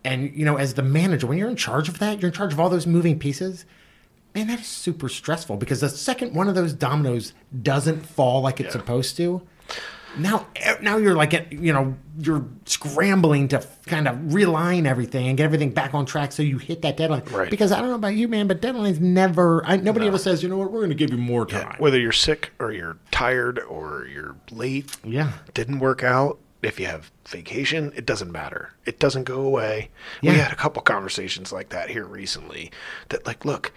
and 0.04 0.32
you 0.34 0.44
know 0.44 0.56
as 0.56 0.74
the 0.74 0.82
manager 0.82 1.26
when 1.26 1.36
you're 1.38 1.50
in 1.50 1.56
charge 1.56 1.88
of 1.88 1.98
that 1.98 2.20
you're 2.20 2.28
in 2.28 2.34
charge 2.34 2.52
of 2.52 2.60
all 2.60 2.68
those 2.70 2.86
moving 2.86 3.18
pieces 3.18 3.64
man 4.34 4.46
that 4.46 4.60
is 4.60 4.66
super 4.66 5.08
stressful 5.08 5.56
because 5.56 5.80
the 5.80 5.88
second 5.88 6.34
one 6.34 6.48
of 6.48 6.54
those 6.54 6.72
dominoes 6.72 7.32
doesn't 7.62 8.06
fall 8.06 8.40
like 8.42 8.60
it's 8.60 8.74
Yeah. 8.74 8.80
supposed 8.80 9.16
to 9.16 9.42
now 10.18 10.46
now 10.80 10.96
you're 10.96 11.14
like 11.14 11.32
you 11.50 11.72
know 11.72 11.94
you're 12.18 12.44
scrambling 12.64 13.48
to 13.48 13.66
kind 13.86 14.08
of 14.08 14.16
realign 14.16 14.86
everything 14.86 15.28
and 15.28 15.36
get 15.36 15.44
everything 15.44 15.70
back 15.70 15.94
on 15.94 16.06
track 16.06 16.32
so 16.32 16.42
you 16.42 16.58
hit 16.58 16.82
that 16.82 16.96
deadline 16.96 17.22
Right. 17.30 17.50
because 17.50 17.72
i 17.72 17.80
don't 17.80 17.88
know 17.90 17.96
about 17.96 18.14
you 18.14 18.28
man 18.28 18.46
but 18.46 18.60
deadlines 18.62 19.00
never 19.00 19.64
I, 19.66 19.76
nobody 19.76 20.06
ever 20.06 20.18
says 20.18 20.42
you 20.42 20.48
know 20.48 20.56
what 20.58 20.70
we're 20.72 20.80
going 20.80 20.90
to 20.90 20.96
give 20.96 21.10
you 21.10 21.18
more 21.18 21.46
time 21.46 21.76
Whether 21.78 21.98
you're 22.00 22.12
sick 22.12 22.52
or 22.58 22.72
you're 22.72 22.98
tired 23.10 23.58
or 23.60 24.06
you're 24.12 24.36
late, 24.50 24.96
yeah 25.04 25.32
didn't 25.54 25.78
work 25.80 26.02
out, 26.02 26.38
if 26.62 26.80
you 26.80 26.86
have 26.86 27.10
vacation, 27.28 27.92
it 27.94 28.06
doesn't 28.06 28.32
matter. 28.32 28.72
It 28.86 28.98
doesn't 28.98 29.24
go 29.24 29.40
away. 29.40 29.90
We 30.22 30.30
had 30.30 30.52
a 30.52 30.56
couple 30.56 30.82
conversations 30.82 31.52
like 31.52 31.68
that 31.68 31.90
here 31.90 32.04
recently 32.04 32.72
that 33.10 33.24
like, 33.26 33.44
look, 33.44 33.72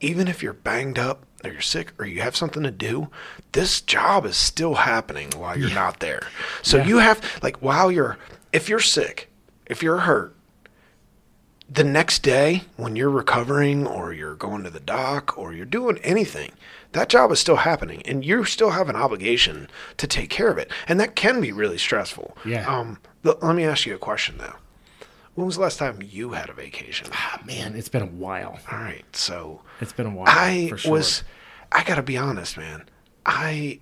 even 0.00 0.28
if 0.28 0.42
you're 0.42 0.52
banged 0.52 0.98
up 0.98 1.24
or 1.44 1.50
you're 1.52 1.60
sick 1.60 1.92
or 1.98 2.06
you 2.06 2.20
have 2.22 2.36
something 2.36 2.62
to 2.62 2.70
do, 2.70 3.08
this 3.52 3.80
job 3.80 4.24
is 4.26 4.36
still 4.36 4.74
happening 4.74 5.30
while 5.36 5.58
you're 5.58 5.70
not 5.74 6.00
there. 6.00 6.22
So 6.62 6.78
Yeah. 6.78 6.86
you 6.86 6.98
have 6.98 7.20
like 7.42 7.56
while 7.62 7.90
you're 7.90 8.18
if 8.52 8.68
you're 8.68 8.80
sick, 8.80 9.28
if 9.66 9.82
you're 9.82 9.98
hurt, 9.98 10.34
the 11.72 11.84
next 11.84 12.22
day 12.24 12.64
when 12.76 12.96
you're 12.96 13.10
recovering 13.10 13.86
or 13.86 14.12
you're 14.12 14.34
going 14.34 14.64
to 14.64 14.70
the 14.70 14.80
doc 14.80 15.38
or 15.38 15.52
you're 15.52 15.64
doing 15.64 15.98
anything 16.02 16.50
that 16.92 17.08
job 17.08 17.30
is 17.30 17.38
still 17.38 17.56
happening 17.56 18.02
and 18.06 18.24
you 18.24 18.44
still 18.44 18.70
have 18.70 18.88
an 18.88 18.96
obligation 18.96 19.68
to 19.96 20.08
take 20.08 20.28
care 20.30 20.48
of 20.48 20.58
it 20.58 20.68
and 20.88 20.98
that 20.98 21.14
can 21.14 21.40
be 21.40 21.52
really 21.52 21.78
stressful 21.78 22.36
Yeah. 22.44 22.66
um 22.66 22.98
let 23.22 23.40
me 23.54 23.62
ask 23.64 23.86
you 23.86 23.94
a 23.94 23.98
question 23.98 24.38
though 24.38 24.56
when 25.40 25.46
was 25.46 25.56
the 25.56 25.62
last 25.62 25.78
time 25.78 25.98
you 26.02 26.32
had 26.32 26.50
a 26.50 26.52
vacation 26.52 27.08
ah, 27.12 27.40
man 27.46 27.74
it's 27.74 27.88
been 27.88 28.02
a 28.02 28.06
while 28.06 28.58
all 28.70 28.78
right 28.78 29.04
so 29.16 29.62
it's 29.80 29.92
been 29.92 30.06
a 30.06 30.10
while 30.10 30.26
i 30.28 30.70
sure. 30.76 30.92
was 30.92 31.24
i 31.72 31.82
gotta 31.82 32.02
be 32.02 32.16
honest 32.18 32.58
man 32.58 32.84
i 33.24 33.78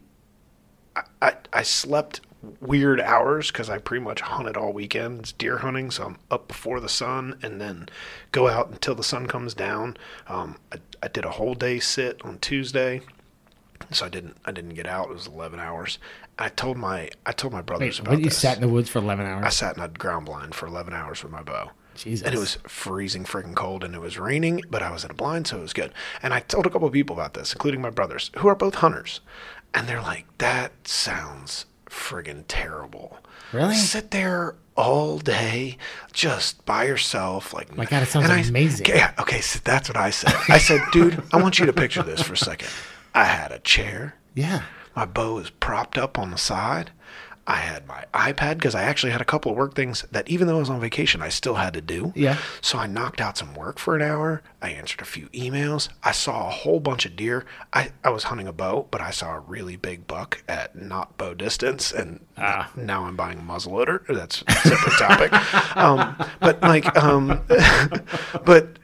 I- 0.94 1.02
I, 1.20 1.34
I 1.52 1.62
slept 1.62 2.20
weird 2.60 3.00
hours 3.00 3.48
because 3.48 3.68
I 3.68 3.78
pretty 3.78 4.04
much 4.04 4.20
hunted 4.20 4.56
all 4.56 4.72
weekend. 4.72 5.20
It's 5.20 5.32
deer 5.32 5.58
hunting, 5.58 5.90
so 5.90 6.04
I'm 6.04 6.18
up 6.30 6.48
before 6.48 6.80
the 6.80 6.88
sun 6.88 7.38
and 7.42 7.60
then 7.60 7.88
go 8.32 8.48
out 8.48 8.70
until 8.70 8.94
the 8.94 9.04
sun 9.04 9.26
comes 9.26 9.54
down. 9.54 9.96
Um, 10.28 10.56
I, 10.72 10.78
I 11.02 11.08
did 11.08 11.24
a 11.24 11.30
whole 11.30 11.54
day 11.54 11.78
sit 11.78 12.24
on 12.24 12.38
Tuesday, 12.38 13.02
so 13.92 14.06
I 14.06 14.08
didn't 14.08 14.36
I 14.44 14.52
didn't 14.52 14.74
get 14.74 14.86
out. 14.86 15.10
It 15.10 15.14
was 15.14 15.26
11 15.26 15.58
hours. 15.60 15.98
I 16.38 16.48
told 16.48 16.76
my 16.76 17.10
I 17.26 17.32
told 17.32 17.52
my 17.52 17.62
brothers 17.62 17.98
Wait, 17.98 18.00
about 18.00 18.10
what, 18.12 18.18
you 18.20 18.24
this. 18.26 18.38
sat 18.38 18.56
in 18.56 18.62
the 18.62 18.68
woods 18.68 18.88
for 18.88 19.00
11 19.00 19.26
hours 19.26 19.44
I 19.44 19.48
sat 19.48 19.76
in 19.76 19.82
a 19.82 19.88
ground 19.88 20.26
blind 20.26 20.54
for 20.54 20.66
11 20.66 20.94
hours 20.94 21.22
with 21.22 21.32
my 21.32 21.42
bow. 21.42 21.72
Jesus. 21.96 22.24
And 22.24 22.34
it 22.34 22.38
was 22.38 22.58
freezing 22.68 23.24
freaking 23.24 23.56
cold 23.56 23.82
and 23.82 23.92
it 23.92 24.00
was 24.00 24.18
raining, 24.18 24.62
but 24.70 24.82
I 24.84 24.90
was 24.92 25.04
in 25.04 25.10
a 25.10 25.14
blind, 25.14 25.48
so 25.48 25.58
it 25.58 25.62
was 25.62 25.72
good. 25.72 25.92
And 26.22 26.32
I 26.32 26.38
told 26.40 26.64
a 26.64 26.70
couple 26.70 26.86
of 26.86 26.94
people 26.94 27.16
about 27.16 27.34
this, 27.34 27.52
including 27.52 27.80
my 27.80 27.90
brothers, 27.90 28.30
who 28.38 28.46
are 28.46 28.54
both 28.54 28.76
hunters. 28.76 29.20
And 29.74 29.88
they're 29.88 30.00
like, 30.00 30.26
that 30.38 30.86
sounds 30.86 31.66
friggin' 31.86 32.44
terrible. 32.46 33.18
Really? 33.52 33.74
Sit 33.74 34.12
there 34.12 34.54
all 34.76 35.18
day 35.18 35.76
just 36.12 36.64
by 36.64 36.84
yourself. 36.84 37.52
Like, 37.52 37.76
My 37.76 37.84
God, 37.84 38.04
it 38.04 38.10
sounds 38.10 38.30
I- 38.30 38.38
amazing. 38.38 38.86
yeah, 38.86 39.12
okay, 39.18 39.40
so 39.40 39.58
that's 39.64 39.88
what 39.88 39.96
I 39.96 40.10
said. 40.10 40.34
I 40.48 40.58
said, 40.58 40.80
dude, 40.92 41.20
I 41.32 41.42
want 41.42 41.58
you 41.58 41.66
to 41.66 41.72
picture 41.72 42.04
this 42.04 42.22
for 42.22 42.34
a 42.34 42.36
second. 42.36 42.68
I 43.12 43.24
had 43.24 43.50
a 43.50 43.58
chair. 43.58 44.14
yeah 44.34 44.62
My 44.98 45.04
bow 45.06 45.38
is 45.38 45.50
propped 45.50 45.96
up 45.96 46.18
on 46.18 46.32
the 46.32 46.36
side. 46.36 46.90
I 47.46 47.58
had 47.58 47.86
my 47.86 48.04
iPad 48.12 48.54
because 48.56 48.74
I 48.74 48.82
actually 48.82 49.12
had 49.12 49.20
a 49.20 49.24
couple 49.24 49.52
of 49.52 49.56
work 49.56 49.74
things 49.76 50.04
that, 50.10 50.28
even 50.28 50.48
though 50.48 50.56
I 50.56 50.58
was 50.58 50.68
on 50.68 50.80
vacation, 50.80 51.22
I 51.22 51.28
still 51.28 51.54
had 51.54 51.72
to 51.74 51.80
do. 51.80 52.12
Yeah. 52.16 52.36
So 52.60 52.78
I 52.78 52.88
knocked 52.88 53.20
out 53.20 53.38
some 53.38 53.54
work 53.54 53.78
for 53.78 53.94
an 53.94 54.02
hour. 54.02 54.42
I 54.60 54.70
answered 54.70 55.00
a 55.00 55.04
few 55.04 55.28
emails. 55.28 55.88
I 56.02 56.10
saw 56.10 56.48
a 56.48 56.50
whole 56.50 56.80
bunch 56.80 57.06
of 57.06 57.14
deer. 57.14 57.46
I, 57.72 57.92
I 58.02 58.10
was 58.10 58.24
hunting 58.24 58.48
a 58.48 58.52
bow, 58.52 58.88
but 58.90 59.00
I 59.00 59.10
saw 59.12 59.36
a 59.36 59.40
really 59.40 59.76
big 59.76 60.08
buck 60.08 60.42
at 60.48 60.74
not 60.74 61.16
bow 61.16 61.32
distance, 61.32 61.92
and 61.92 62.26
Ah. 62.36 62.68
now 62.76 63.04
I'm 63.04 63.14
buying 63.14 63.38
a 63.38 63.42
muzzleloader. 63.42 64.04
That's 64.08 64.42
a 64.48 64.52
separate 64.52 64.98
topic. 64.98 65.32
Um, 65.76 66.16
but 66.40 66.60
like, 66.60 66.96
um, 67.00 67.40
but 68.44 68.77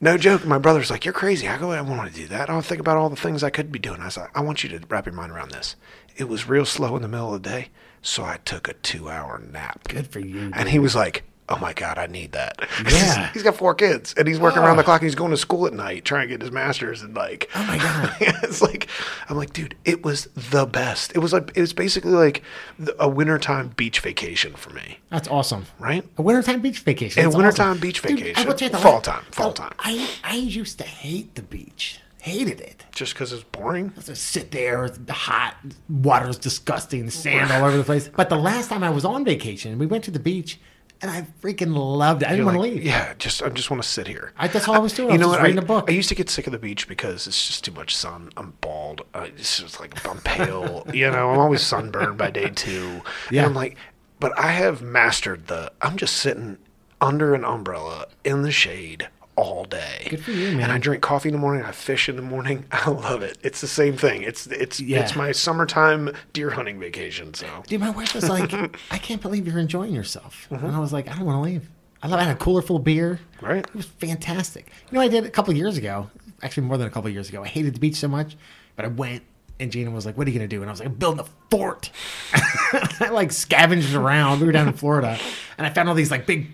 No 0.00 0.18
joke. 0.18 0.44
My 0.44 0.58
brother's 0.58 0.90
like, 0.90 1.04
"You're 1.04 1.14
crazy. 1.14 1.46
How 1.46 1.56
go 1.56 1.70
I 1.70 1.80
want 1.80 2.10
to 2.10 2.16
do 2.16 2.26
that? 2.28 2.50
I 2.50 2.52
don't 2.52 2.64
think 2.64 2.80
about 2.80 2.96
all 2.96 3.08
the 3.08 3.16
things 3.16 3.42
I 3.42 3.50
could 3.50 3.70
be 3.70 3.78
doing." 3.78 4.00
I 4.00 4.06
was 4.06 4.16
like, 4.16 4.36
"I 4.36 4.40
want 4.40 4.64
you 4.64 4.70
to 4.70 4.80
wrap 4.88 5.06
your 5.06 5.14
mind 5.14 5.32
around 5.32 5.52
this." 5.52 5.76
It 6.16 6.28
was 6.28 6.48
real 6.48 6.64
slow 6.66 6.96
in 6.96 7.02
the 7.02 7.08
middle 7.08 7.34
of 7.34 7.42
the 7.42 7.48
day, 7.48 7.68
so 8.02 8.24
I 8.24 8.38
took 8.44 8.68
a 8.68 8.74
two-hour 8.74 9.42
nap. 9.52 9.88
Good 9.88 10.08
for 10.08 10.20
you. 10.20 10.50
And 10.52 10.68
he 10.68 10.78
was 10.78 10.94
like, 10.94 11.22
"Oh 11.50 11.58
my 11.58 11.72
god, 11.72 11.98
I 11.98 12.06
need 12.06 12.32
that." 12.32 12.58
Yeah. 12.90 13.30
he's 13.32 13.42
got 13.42 13.56
four 13.56 13.74
kids, 13.74 14.14
and 14.16 14.26
he's 14.26 14.40
working 14.40 14.60
around 14.62 14.76
the 14.76 14.82
Oh. 14.82 14.84
clock. 14.86 15.00
And 15.02 15.06
he's 15.08 15.14
going 15.14 15.30
to 15.32 15.36
school 15.36 15.66
at 15.66 15.72
night, 15.74 16.04
trying 16.04 16.28
to 16.28 16.34
get 16.34 16.40
his 16.40 16.50
master's, 16.50 17.02
and 17.02 17.14
like, 17.14 17.50
Oh 17.54 17.62
my 17.64 17.78
God. 17.78 18.14
it's 18.20 18.62
like, 18.62 18.88
I'm 19.28 19.36
like, 19.36 19.52
dude, 19.52 19.74
it 19.84 20.04
was 20.04 20.26
the 20.34 20.66
best. 20.66 21.12
It 21.14 21.18
was 21.18 21.32
like, 21.32 21.52
it 21.54 21.60
was 21.60 21.72
basically 21.72 22.12
like 22.12 22.42
the- 22.78 22.96
a 23.02 23.08
wintertime 23.08 23.68
beach 23.76 24.00
vacation 24.00 24.54
for 24.54 24.70
me, 24.70 24.98
That's 25.10 25.28
awesome. 25.28 25.66
right? 25.78 26.04
A 26.16 26.22
wintertime 26.22 26.60
beach 26.62 26.80
vacation. 26.80 27.20
A 27.20 27.24
That's 27.26 27.36
wintertime 27.36 27.70
awesome. 27.72 27.80
beach 27.80 28.02
Dude, 28.02 28.12
I 28.12 28.14
vacation. 28.16 28.46
will 28.48 28.54
tell 28.54 28.68
you 28.68 28.72
the 28.72 28.78
Fall 28.78 29.00
time, 29.00 29.24
fall 29.30 29.50
the- 29.52 29.58
time. 29.58 29.72
I, 29.78 30.08
I 30.24 30.36
used 30.36 30.78
to 30.78 30.84
hate 30.84 31.34
the 31.34 31.42
beach. 31.42 32.00
Hated 32.22 32.60
it. 32.60 32.84
Just 32.92 33.14
because 33.14 33.32
it's 33.32 33.44
boring. 33.44 33.94
I 33.96 34.00
Just 34.02 34.24
sit 34.24 34.50
there, 34.50 34.84
it's 34.84 34.98
hot, 35.10 35.54
water's 35.88 36.36
disgusting, 36.38 37.08
sand 37.08 37.50
all 37.50 37.64
over 37.64 37.76
the 37.78 37.84
place. 37.84 38.10
But 38.14 38.28
the 38.28 38.36
last 38.36 38.68
time 38.68 38.84
I 38.84 38.90
was 38.90 39.06
on 39.06 39.24
vacation, 39.24 39.78
we 39.78 39.86
went 39.86 40.04
to 40.04 40.10
the 40.10 40.18
beach, 40.18 40.60
and 41.02 41.10
I 41.10 41.26
freaking 41.42 41.74
loved 41.74 42.22
it. 42.22 42.28
I 42.28 42.32
didn't 42.32 42.46
want 42.46 42.58
like, 42.58 42.70
to 42.70 42.74
leave. 42.76 42.84
Yeah, 42.84 43.14
just 43.18 43.42
I 43.42 43.48
just 43.48 43.70
want 43.70 43.82
to 43.82 43.88
sit 43.88 44.06
here. 44.06 44.32
I, 44.36 44.48
that's 44.48 44.68
all 44.68 44.74
I 44.74 44.78
was 44.78 44.92
doing. 44.92 45.10
You 45.10 45.14
I 45.14 45.18
know 45.18 45.28
was 45.28 45.38
what? 45.38 45.44
reading 45.44 45.60
I, 45.60 45.62
a 45.62 45.66
book. 45.66 45.86
I 45.88 45.92
used 45.92 46.08
to 46.10 46.14
get 46.14 46.28
sick 46.28 46.46
of 46.46 46.52
the 46.52 46.58
beach 46.58 46.88
because 46.88 47.26
it's 47.26 47.46
just 47.46 47.64
too 47.64 47.72
much 47.72 47.96
sun. 47.96 48.30
I'm 48.36 48.54
bald. 48.60 49.02
Uh, 49.14 49.26
it's 49.36 49.58
just 49.58 49.80
like 49.80 50.06
I'm 50.06 50.18
pale. 50.18 50.86
you 50.92 51.10
know, 51.10 51.30
I'm 51.30 51.38
always 51.38 51.62
sunburned 51.62 52.18
by 52.18 52.30
day 52.30 52.50
two. 52.50 53.02
Yeah. 53.30 53.42
And 53.42 53.50
I'm 53.50 53.54
like, 53.54 53.76
but 54.18 54.38
I 54.38 54.52
have 54.52 54.82
mastered 54.82 55.46
the. 55.46 55.72
I'm 55.80 55.96
just 55.96 56.16
sitting 56.16 56.58
under 57.00 57.34
an 57.34 57.44
umbrella 57.44 58.06
in 58.24 58.42
the 58.42 58.52
shade 58.52 59.08
all 59.36 59.64
day. 59.64 60.06
Good 60.10 60.22
for 60.24 60.32
you, 60.32 60.48
And 60.48 60.56
man. 60.58 60.70
I 60.70 60.78
drink 60.78 61.02
coffee 61.02 61.28
in 61.28 61.32
the 61.32 61.38
morning. 61.40 61.64
I 61.64 61.70
fish 61.72 62.08
in 62.08 62.16
the 62.16 62.22
morning. 62.22 62.64
I 62.72 62.90
love 62.90 63.22
it. 63.22 63.38
It's 63.42 63.60
the 63.60 63.66
same 63.66 63.96
thing. 63.96 64.22
It's 64.22 64.46
it's 64.48 64.80
Yeah. 64.80 65.00
it's 65.00 65.16
my 65.16 65.32
summertime 65.32 66.10
deer 66.32 66.50
hunting 66.50 66.78
vacation. 66.78 67.32
So 67.34 67.46
Dude, 67.66 67.80
my 67.80 67.90
wife 67.90 68.14
was 68.14 68.28
like, 68.28 68.52
I 68.90 68.98
can't 68.98 69.22
believe 69.22 69.46
you're 69.46 69.58
enjoying 69.58 69.94
yourself. 69.94 70.46
Mm-hmm. 70.50 70.66
And 70.66 70.76
I 70.76 70.78
was 70.78 70.92
like, 70.92 71.08
I 71.08 71.14
don't 71.16 71.24
want 71.24 71.36
to 71.44 71.50
leave. 71.50 71.70
I 72.02 72.08
love 72.08 72.18
I 72.20 72.24
had 72.24 72.34
a 72.36 72.38
cooler 72.38 72.62
full 72.62 72.76
of 72.76 72.84
beer. 72.84 73.20
Right. 73.40 73.58
It 73.66 73.74
was 73.74 73.86
fantastic. 73.86 74.66
You 74.90 74.94
know, 74.94 75.00
what 75.00 75.04
I 75.04 75.08
did 75.08 75.24
a 75.26 75.30
couple 75.30 75.54
years 75.54 75.76
ago, 75.76 76.10
actually 76.42 76.66
more 76.66 76.78
than 76.78 76.86
a 76.86 76.90
couple 76.90 77.10
years 77.10 77.28
ago. 77.28 77.42
I 77.42 77.48
hated 77.48 77.74
the 77.74 77.80
beach 77.80 77.96
so 77.96 78.08
much, 78.08 78.36
but 78.76 78.84
I 78.84 78.88
went 78.88 79.22
and 79.58 79.70
Gina 79.70 79.90
was 79.90 80.06
like, 80.06 80.16
What 80.16 80.26
are 80.26 80.30
you 80.30 80.38
going 80.38 80.48
to 80.48 80.54
do? 80.56 80.62
And 80.62 80.70
I 80.70 80.72
was 80.72 80.80
like, 80.80 80.88
I'm 80.88 80.94
building 80.94 81.20
a 81.20 81.28
fort. 81.50 81.90
I 82.32 83.10
like 83.12 83.32
scavenged 83.32 83.94
around. 83.94 84.40
We 84.40 84.46
were 84.46 84.52
down 84.52 84.68
in 84.68 84.74
Florida 84.74 85.18
and 85.58 85.66
I 85.66 85.70
found 85.70 85.88
all 85.88 85.94
these 85.94 86.10
like 86.10 86.26
big 86.26 86.48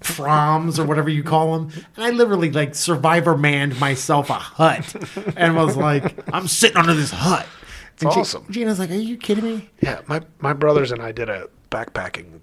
proms 0.00 0.78
or 0.78 0.84
whatever 0.86 1.08
you 1.10 1.22
call 1.22 1.58
them. 1.58 1.70
And 1.96 2.04
I 2.04 2.10
literally 2.10 2.50
like 2.50 2.74
survivor 2.74 3.36
manned 3.36 3.78
myself 3.80 4.30
a 4.30 4.34
hut 4.34 4.94
and 5.36 5.56
was 5.56 5.76
like, 5.76 6.18
I'm 6.34 6.48
sitting 6.48 6.76
under 6.76 6.94
this 6.94 7.10
hut. 7.10 7.46
And 8.00 8.10
Gi- 8.12 8.20
awesome. 8.20 8.46
Gina's 8.50 8.78
like, 8.78 8.90
Are 8.90 8.94
you 8.94 9.16
kidding 9.16 9.44
me? 9.44 9.70
Yeah, 9.80 10.00
my 10.06 10.22
my 10.40 10.52
brothers 10.52 10.92
and 10.92 11.02
I 11.02 11.12
did 11.12 11.28
a 11.28 11.48
backpacking. 11.70 12.40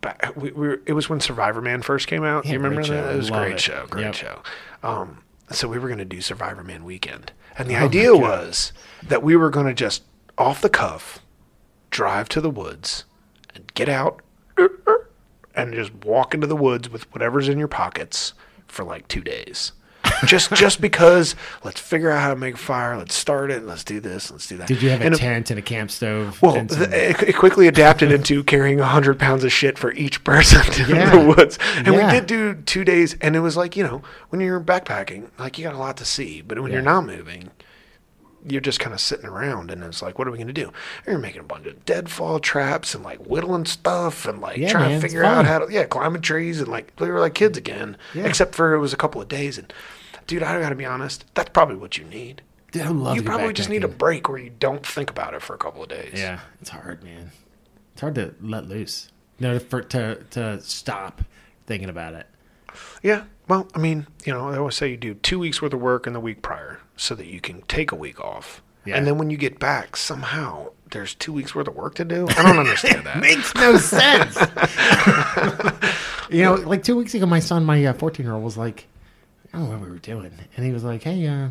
Back, 0.00 0.34
we, 0.34 0.50
we 0.52 0.66
were, 0.68 0.80
it 0.86 0.94
was 0.94 1.10
when 1.10 1.18
Survivorman 1.18 1.84
first 1.84 2.06
came 2.06 2.24
out. 2.24 2.46
Yeah, 2.46 2.52
you 2.52 2.58
remember 2.58 2.80
that? 2.80 2.86
show. 2.88 3.10
It 3.10 3.16
was 3.18 3.28
a 3.28 3.32
great 3.32 3.52
it. 3.56 3.60
show. 3.60 3.86
Great 3.90 4.04
Yep. 4.06 4.14
show. 4.14 4.42
Um, 4.82 5.22
so 5.50 5.68
we 5.68 5.78
were 5.78 5.88
going 5.88 5.98
to 5.98 6.06
do 6.06 6.18
Survivorman 6.18 6.84
weekend, 6.84 7.32
and 7.58 7.68
the 7.68 7.76
Oh 7.76 7.84
idea 7.84 8.16
was 8.16 8.72
that 9.06 9.22
we 9.22 9.36
were 9.36 9.50
going 9.50 9.66
to 9.66 9.74
just 9.74 10.04
off 10.38 10.62
the 10.62 10.70
cuff 10.70 11.18
drive 11.90 12.30
to 12.30 12.40
the 12.40 12.48
woods 12.48 13.04
and 13.54 13.70
get 13.74 13.90
out 13.90 14.22
and 15.54 15.74
just 15.74 15.92
walk 16.04 16.34
into 16.34 16.46
the 16.46 16.56
woods 16.56 16.88
with 16.90 17.12
whatever's 17.12 17.48
in 17.48 17.58
your 17.58 17.68
pockets 17.68 18.34
for 18.66 18.84
like 18.84 19.08
two 19.08 19.20
days. 19.20 19.72
just 20.24 20.50
just 20.54 20.80
because 20.80 21.34
let's 21.64 21.78
figure 21.80 22.10
out 22.10 22.20
how 22.22 22.30
to 22.30 22.36
make 22.36 22.54
a 22.54 22.58
fire, 22.58 22.96
let's 22.96 23.14
start 23.14 23.50
it, 23.50 23.64
let's 23.64 23.84
do 23.84 24.00
this, 24.00 24.30
let's 24.30 24.46
do 24.46 24.56
that. 24.56 24.66
Did 24.68 24.80
you 24.82 24.88
have 24.90 25.02
a 25.02 25.06
And 25.06 25.14
tent 25.16 25.50
and 25.50 25.58
a 25.58 25.62
camp 25.62 25.90
stove? 25.90 26.40
well, 26.40 26.54
some- 26.68 26.92
it, 26.92 27.36
quickly 27.36 27.66
adapted 27.68 28.10
into 28.10 28.42
carrying 28.44 28.78
100 28.78 29.18
pounds 29.18 29.44
of 29.44 29.52
shit 29.52 29.76
for 29.78 29.92
each 29.92 30.24
person 30.24 30.62
in 30.88 30.96
Yeah. 30.96 31.10
the 31.10 31.26
woods. 31.36 31.58
And 31.76 31.88
Yeah. 31.88 32.06
we 32.06 32.12
did 32.12 32.26
do 32.26 32.54
two 32.54 32.84
days, 32.84 33.14
and 33.20 33.36
it 33.36 33.40
was 33.40 33.56
like, 33.56 33.76
you 33.76 33.82
know, 33.84 34.02
when 34.30 34.40
you're 34.40 34.60
backpacking, 34.60 35.28
like 35.38 35.58
you 35.58 35.64
got 35.64 35.74
a 35.74 35.78
lot 35.78 35.96
to 35.98 36.04
see, 36.04 36.40
but 36.40 36.58
when 36.60 36.72
you're 36.72 36.80
not 36.82 37.04
moving, 37.04 37.50
you're 38.46 38.60
just 38.60 38.80
kind 38.80 38.94
of 38.94 39.00
sitting 39.00 39.26
around, 39.26 39.70
and 39.70 39.82
it's 39.84 40.02
like, 40.02 40.18
what 40.18 40.26
are 40.26 40.30
we 40.30 40.38
going 40.38 40.46
to 40.46 40.52
do? 40.52 40.72
You're 41.06 41.18
making 41.18 41.40
a 41.40 41.44
bunch 41.44 41.66
of 41.66 41.84
deadfall 41.84 42.38
traps 42.40 42.94
and 42.94 43.04
like 43.04 43.18
whittling 43.18 43.66
stuff 43.66 44.26
and 44.26 44.40
like 44.40 44.56
Yeah, 44.58 44.68
trying 44.70 44.90
man, 44.90 45.00
to 45.00 45.06
figure 45.06 45.24
out 45.24 45.44
how 45.46 45.60
to, 45.60 45.72
yeah, 45.72 45.84
climbing 45.84 46.22
trees 46.22 46.60
and 46.60 46.68
like, 46.68 46.92
we 46.98 47.08
were 47.10 47.20
like 47.20 47.34
kids 47.34 47.58
again, 47.58 47.96
Yeah. 48.14 48.24
except 48.24 48.54
for 48.54 48.74
it 48.74 48.78
was 48.78 48.92
a 48.92 48.96
couple 48.96 49.20
of 49.20 49.28
days. 49.28 49.58
And 49.58 49.72
dude, 50.26 50.42
I 50.42 50.60
got 50.60 50.70
to 50.70 50.74
be 50.74 50.84
honest, 50.86 51.24
that's 51.34 51.50
probably 51.50 51.76
what 51.76 51.98
you 51.98 52.04
need. 52.04 52.42
Dude, 52.72 52.82
I 52.82 52.88
love 52.88 53.16
You 53.16 53.22
probably 53.22 53.52
just 53.52 53.68
need 53.68 53.82
a 53.84 53.88
break 53.88 54.28
where 54.28 54.38
you 54.38 54.50
don't 54.58 54.86
think 54.86 55.10
about 55.10 55.34
it 55.34 55.42
for 55.42 55.54
a 55.54 55.58
couple 55.58 55.82
of 55.82 55.88
days. 55.88 56.12
Yeah, 56.14 56.38
it's 56.60 56.70
hard, 56.70 57.02
man. 57.02 57.32
It's 57.92 58.00
hard 58.00 58.14
to 58.14 58.34
let 58.40 58.66
loose. 58.68 59.10
No, 59.40 59.58
for 59.58 59.82
to 59.82 60.22
to 60.30 60.60
stop 60.60 61.22
thinking 61.66 61.88
about 61.88 62.14
it. 62.14 62.26
Yeah. 63.02 63.24
Well, 63.50 63.66
I 63.74 63.78
mean, 63.78 64.06
you 64.24 64.32
know, 64.32 64.48
I 64.48 64.58
always 64.58 64.76
say 64.76 64.90
you 64.90 64.96
do 64.96 65.14
two 65.14 65.40
weeks 65.40 65.60
worth 65.60 65.72
of 65.72 65.80
work 65.80 66.06
in 66.06 66.12
the 66.12 66.20
week 66.20 66.40
prior 66.40 66.78
so 66.96 67.16
that 67.16 67.26
you 67.26 67.40
can 67.40 67.62
take 67.62 67.90
a 67.90 67.96
week 67.96 68.20
off. 68.20 68.62
Yeah. 68.84 68.96
And 68.96 69.04
then 69.04 69.18
when 69.18 69.28
you 69.28 69.36
get 69.36 69.58
back, 69.58 69.96
somehow 69.96 70.68
there's 70.92 71.16
two 71.16 71.32
weeks 71.32 71.52
worth 71.52 71.66
of 71.66 71.74
work 71.74 71.96
to 71.96 72.04
do. 72.04 72.28
I 72.28 72.44
don't 72.44 72.60
understand 72.60 73.04
that. 73.06 73.18
Makes 73.18 73.52
no 73.56 73.76
sense. 73.76 74.36
you 76.30 76.44
know, 76.44 76.54
like 76.54 76.84
two 76.84 76.94
weeks 76.94 77.12
ago, 77.12 77.26
my 77.26 77.40
son, 77.40 77.64
my 77.64 77.92
fourteen 77.94 78.24
year 78.24 78.36
old, 78.36 78.44
was 78.44 78.56
like, 78.56 78.86
I 79.52 79.58
don't 79.58 79.68
know 79.68 79.78
what 79.78 79.80
we 79.80 79.90
were 79.90 79.98
doing, 79.98 80.30
and 80.56 80.64
he 80.64 80.70
was 80.70 80.84
like, 80.84 81.02
Hey, 81.02 81.26
uh, 81.26 81.48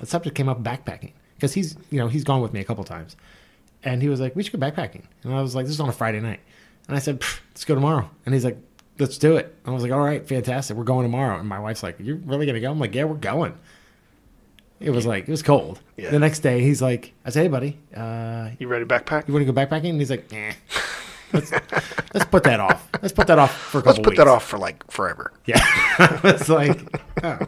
the 0.00 0.06
subject 0.06 0.34
came 0.34 0.48
up 0.48 0.60
backpacking 0.64 1.12
because 1.36 1.54
he's 1.54 1.76
you 1.90 2.00
know 2.00 2.08
he's 2.08 2.24
gone 2.24 2.40
with 2.40 2.52
me 2.52 2.58
a 2.58 2.64
couple 2.64 2.82
times, 2.82 3.16
and 3.84 4.02
he 4.02 4.08
was 4.08 4.18
like, 4.18 4.34
we 4.34 4.42
should 4.42 4.58
go 4.58 4.58
backpacking, 4.58 5.02
and 5.22 5.32
I 5.32 5.40
was 5.40 5.54
like, 5.54 5.66
this 5.66 5.74
is 5.74 5.80
on 5.80 5.88
a 5.88 5.92
Friday 5.92 6.18
night, 6.18 6.40
and 6.88 6.96
I 6.96 6.98
said, 6.98 7.22
let's 7.52 7.64
go 7.64 7.76
tomorrow, 7.76 8.10
and 8.26 8.34
he's 8.34 8.44
like. 8.44 8.58
Let's 9.02 9.18
do 9.18 9.36
it. 9.36 9.52
I 9.66 9.72
was 9.72 9.82
like, 9.82 9.90
all 9.90 9.98
right, 10.00 10.24
fantastic. 10.26 10.76
We're 10.76 10.84
going 10.84 11.04
tomorrow. 11.04 11.36
And 11.40 11.48
my 11.48 11.58
wife's 11.58 11.82
like, 11.82 11.96
you're 11.98 12.14
really 12.16 12.46
going 12.46 12.54
to 12.54 12.60
go? 12.60 12.70
I'm 12.70 12.78
like, 12.78 12.94
yeah, 12.94 13.02
we're 13.02 13.16
going. 13.16 13.52
It 14.78 14.90
was 14.90 15.06
like, 15.06 15.24
it 15.26 15.30
was 15.30 15.42
cold. 15.42 15.80
Yeah. 15.96 16.10
The 16.10 16.20
next 16.20 16.38
day, 16.38 16.60
he's 16.60 16.80
like, 16.80 17.12
I 17.24 17.30
said, 17.30 17.42
hey, 17.42 17.48
buddy, 17.48 17.78
uh, 17.96 18.50
You 18.60 18.68
ready 18.68 18.84
to 18.84 18.88
backpack? 18.94 19.26
you 19.26 19.34
want 19.34 19.44
to 19.44 19.52
go 19.52 19.60
backpacking? 19.60 19.90
And 19.90 19.98
he's 20.00 20.10
like, 20.10 20.32
eh. 20.32 20.52
Let's, 21.32 21.50
let's 22.14 22.26
put 22.26 22.44
that 22.44 22.60
off. 22.60 22.88
Let's 23.00 23.12
put 23.12 23.26
that 23.26 23.38
off 23.40 23.56
for 23.56 23.78
a 23.78 23.80
couple 23.82 23.94
Let's 23.94 23.98
put 24.04 24.10
weeks. 24.10 24.18
that 24.18 24.28
off 24.28 24.44
for 24.44 24.58
like 24.58 24.88
forever. 24.88 25.32
Yeah. 25.46 25.58
it's 26.24 26.48
like, 26.48 26.80
oh. 27.24 27.38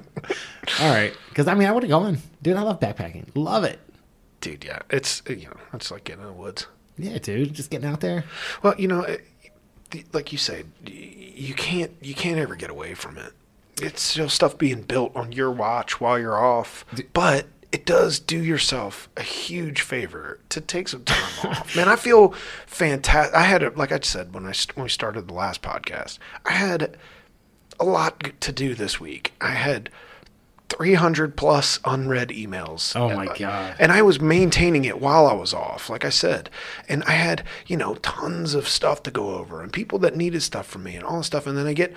all 0.80 0.90
right. 0.94 1.14
Because 1.28 1.46
I 1.46 1.54
mean, 1.54 1.68
I 1.68 1.73
would 1.73 1.84
have 1.84 1.90
gone, 1.90 2.18
dude. 2.42 2.56
I 2.56 2.62
love 2.62 2.80
backpacking. 2.80 3.28
Love 3.37 3.62
it. 3.62 3.78
Dude, 4.40 4.64
yeah. 4.64 4.80
It's, 4.90 5.23
you 5.28 5.46
know, 5.46 5.56
it's 5.73 5.90
like 5.92 6.02
getting 6.02 6.23
in 6.23 6.28
the 6.28 6.32
woods. 6.34 6.66
Yeah, 6.99 7.18
dude. 7.18 7.52
Just 7.54 7.70
getting 7.70 7.88
out 7.88 8.00
there. 8.00 8.25
Well, 8.62 8.75
you 8.78 8.88
know, 8.88 9.02
it, 9.02 9.20
the- 9.20 9.25
like 10.12 10.32
you 10.32 10.38
say, 10.38 10.64
y- 10.86 10.92
you 11.36 11.54
can't 11.54 11.92
you 12.00 12.14
can't 12.14 12.38
ever 12.38 12.56
get 12.56 12.70
away 12.70 12.94
from 12.94 13.18
it. 13.18 13.32
It's 13.82 14.14
just 14.14 14.34
stuff 14.36 14.56
being 14.56 14.82
built 14.82 15.14
on 15.16 15.32
your 15.32 15.50
watch 15.50 16.00
while 16.00 16.18
you're 16.18 16.38
off, 16.42 16.84
but 17.12 17.46
it 17.72 17.84
does 17.84 18.20
do 18.20 18.38
yourself 18.38 19.08
a 19.16 19.22
huge 19.22 19.80
favor 19.80 20.38
to 20.50 20.60
take 20.60 20.86
some 20.88 21.02
time 21.02 21.50
off. 21.50 21.74
Man, 21.76 21.88
I 21.88 21.96
feel 21.96 22.32
fantastic. 22.66 23.34
I 23.34 23.42
had 23.42 23.64
a, 23.64 23.70
like 23.70 23.90
I 23.90 23.98
said 24.00 24.32
when 24.32 24.46
I 24.46 24.52
when 24.74 24.84
we 24.84 24.88
started 24.88 25.26
the 25.26 25.34
last 25.34 25.60
podcast, 25.60 26.18
I 26.44 26.52
had 26.52 26.96
a 27.80 27.84
lot 27.84 28.40
to 28.40 28.52
do 28.52 28.74
this 28.76 29.00
week. 29.00 29.32
I 29.40 29.50
had 29.50 29.90
300 30.71 31.37
plus 31.37 31.78
unread 31.85 32.30
emails. 32.30 32.97
Oh 32.97 33.14
my 33.14 33.26
God. 33.37 33.76
And 33.78 33.92
I 33.92 34.02
was 34.02 34.21
maintaining 34.21 34.85
it 34.85 35.00
while 35.00 35.26
I 35.26 35.33
was 35.35 35.54
off, 35.54 35.88
like 35.90 36.04
I 36.04 36.11
said. 36.11 36.50
And 36.88 37.04
I 37.04 37.12
had, 37.12 37.44
you 37.66 37.76
know, 37.76 37.94
tons 37.97 38.54
of 38.54 38.68
stuff 38.68 39.02
to 39.04 39.11
go 39.11 39.35
over 39.37 39.62
and 39.62 39.73
people 39.73 39.99
that 40.00 40.16
needed 40.16 40.42
stuff 40.42 40.66
from 40.66 40.83
me 40.85 40.97
and 40.97 41.04
all 41.04 41.18
this 41.18 41.26
stuff. 41.26 41.47
And 41.47 41.56
then 41.56 41.66
I 41.66 41.75
get 41.75 41.92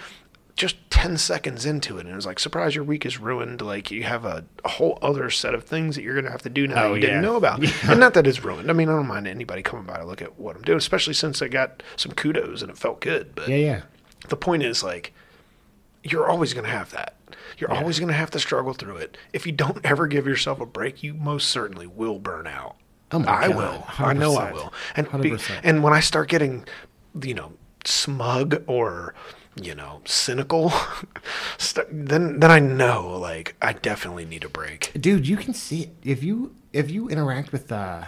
just 0.55 0.75
10 0.89 1.17
seconds 1.17 1.65
into 1.65 1.97
it 1.97 2.01
and 2.05 2.09
it 2.09 2.15
was 2.15 2.25
like, 2.25 2.39
surprise, 2.39 2.75
your 2.75 2.83
week 2.83 3.05
is 3.05 3.19
ruined. 3.19 3.62
Like 3.62 3.89
you 3.89 4.03
have 4.03 4.25
a, 4.25 4.43
a 4.65 4.69
whole 4.69 5.00
other 5.01 5.29
set 5.29 5.53
of 5.55 5.63
things 5.63 5.95
that 5.95 6.01
you're 6.03 6.13
going 6.15 6.25
to 6.25 6.31
have 6.31 6.41
to 6.43 6.50
do 6.50 6.67
now 6.67 6.75
that 6.75 6.86
Oh, 6.86 6.93
you 6.95 7.01
didn't 7.01 7.21
know 7.21 7.36
about. 7.38 7.63
And 7.88 8.00
not 8.00 8.13
that 8.15 8.27
it's 8.27 8.43
ruined. 8.43 8.69
I 8.69 8.74
mean, 8.74 8.89
I 8.89 8.93
don't 8.93 9.07
mind 9.07 9.27
anybody 9.27 9.62
coming 9.63 9.86
by 9.86 9.97
to 9.97 10.05
look 10.05 10.21
at 10.21 10.38
what 10.39 10.55
I'm 10.55 10.62
doing, 10.63 10.77
especially 10.77 11.13
since 11.13 11.41
I 11.41 11.47
got 11.47 11.81
some 11.95 12.12
kudos 12.12 12.62
and 12.62 12.69
it 12.69 12.77
felt 12.77 13.01
good. 13.01 13.33
But 13.33 13.47
Yeah, 13.50 13.55
yeah. 13.55 13.81
the 14.29 14.36
point 14.38 14.63
is 14.63 14.83
like 14.83 15.13
you're 16.11 16.27
always 16.29 16.53
going 16.53 16.65
to 16.65 16.71
have 16.71 16.91
that. 16.91 17.15
You're 17.57 17.71
Yeah. 17.71 17.79
always 17.79 17.99
going 17.99 18.09
to 18.09 18.13
have 18.13 18.31
to 18.31 18.39
struggle 18.39 18.73
through 18.73 18.97
it. 18.97 19.17
If 19.33 19.45
you 19.45 19.51
don't 19.51 19.79
ever 19.83 20.07
give 20.07 20.25
yourself 20.27 20.59
a 20.59 20.65
break 20.65 21.01
you 21.03 21.13
most 21.13 21.49
certainly 21.49 21.87
will 21.87 22.19
burn 22.19 22.47
out. 22.47 22.75
Oh 23.11 23.19
my 23.19 23.31
i 23.31 23.47
God, 23.47 23.55
will. 23.55 23.85
I 23.99 24.13
know 24.13 24.35
i 24.35 24.51
will. 24.51 24.73
And 24.95 25.21
be, 25.21 25.35
and 25.63 25.81
when 25.81 25.93
i 25.93 26.01
start 26.01 26.27
getting 26.29 26.65
you 27.21 27.33
know 27.33 27.53
smug 27.85 28.61
or 28.67 29.13
you 29.61 29.73
know 29.73 30.01
cynical 30.05 30.71
st- 31.57 31.87
then 31.89 32.39
then 32.41 32.51
i 32.51 32.59
know 32.59 33.17
like 33.17 33.55
i 33.61 33.71
definitely 33.73 34.25
need 34.25 34.43
a 34.43 34.49
break. 34.49 34.91
Dude, 34.99 35.25
you 35.27 35.37
can 35.37 35.53
see 35.53 35.83
it. 35.83 35.95
If 36.03 36.21
you 36.23 36.53
if 36.73 36.91
you 36.91 37.07
interact 37.09 37.51
with 37.53 37.71
uh, 37.71 38.03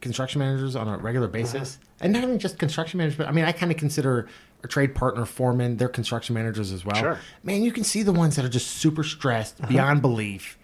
construction 0.00 0.38
managers 0.38 0.74
on 0.74 0.88
a 0.88 0.96
regular 0.96 1.28
basis, 1.28 1.78
and 2.00 2.12
not 2.12 2.22
even 2.24 2.38
just 2.38 2.58
construction 2.58 2.96
managers, 2.98 3.18
but 3.18 3.28
I 3.28 3.32
mean, 3.32 3.44
I 3.44 3.52
kind 3.52 3.70
of 3.70 3.76
consider 3.78 4.26
our 4.62 4.68
trade 4.68 4.94
partner 4.94 5.24
foreman, 5.24 5.76
they're 5.76 5.88
construction 5.88 6.34
managers 6.34 6.72
as 6.72 6.84
well. 6.84 6.96
Sure. 6.96 7.18
Man, 7.42 7.62
you 7.62 7.72
can 7.72 7.84
see 7.84 8.02
the 8.02 8.12
ones 8.12 8.36
that 8.36 8.44
are 8.44 8.48
just 8.50 8.68
super 8.68 9.02
stressed 9.02 9.66
beyond 9.68 10.02
belief. 10.02 10.58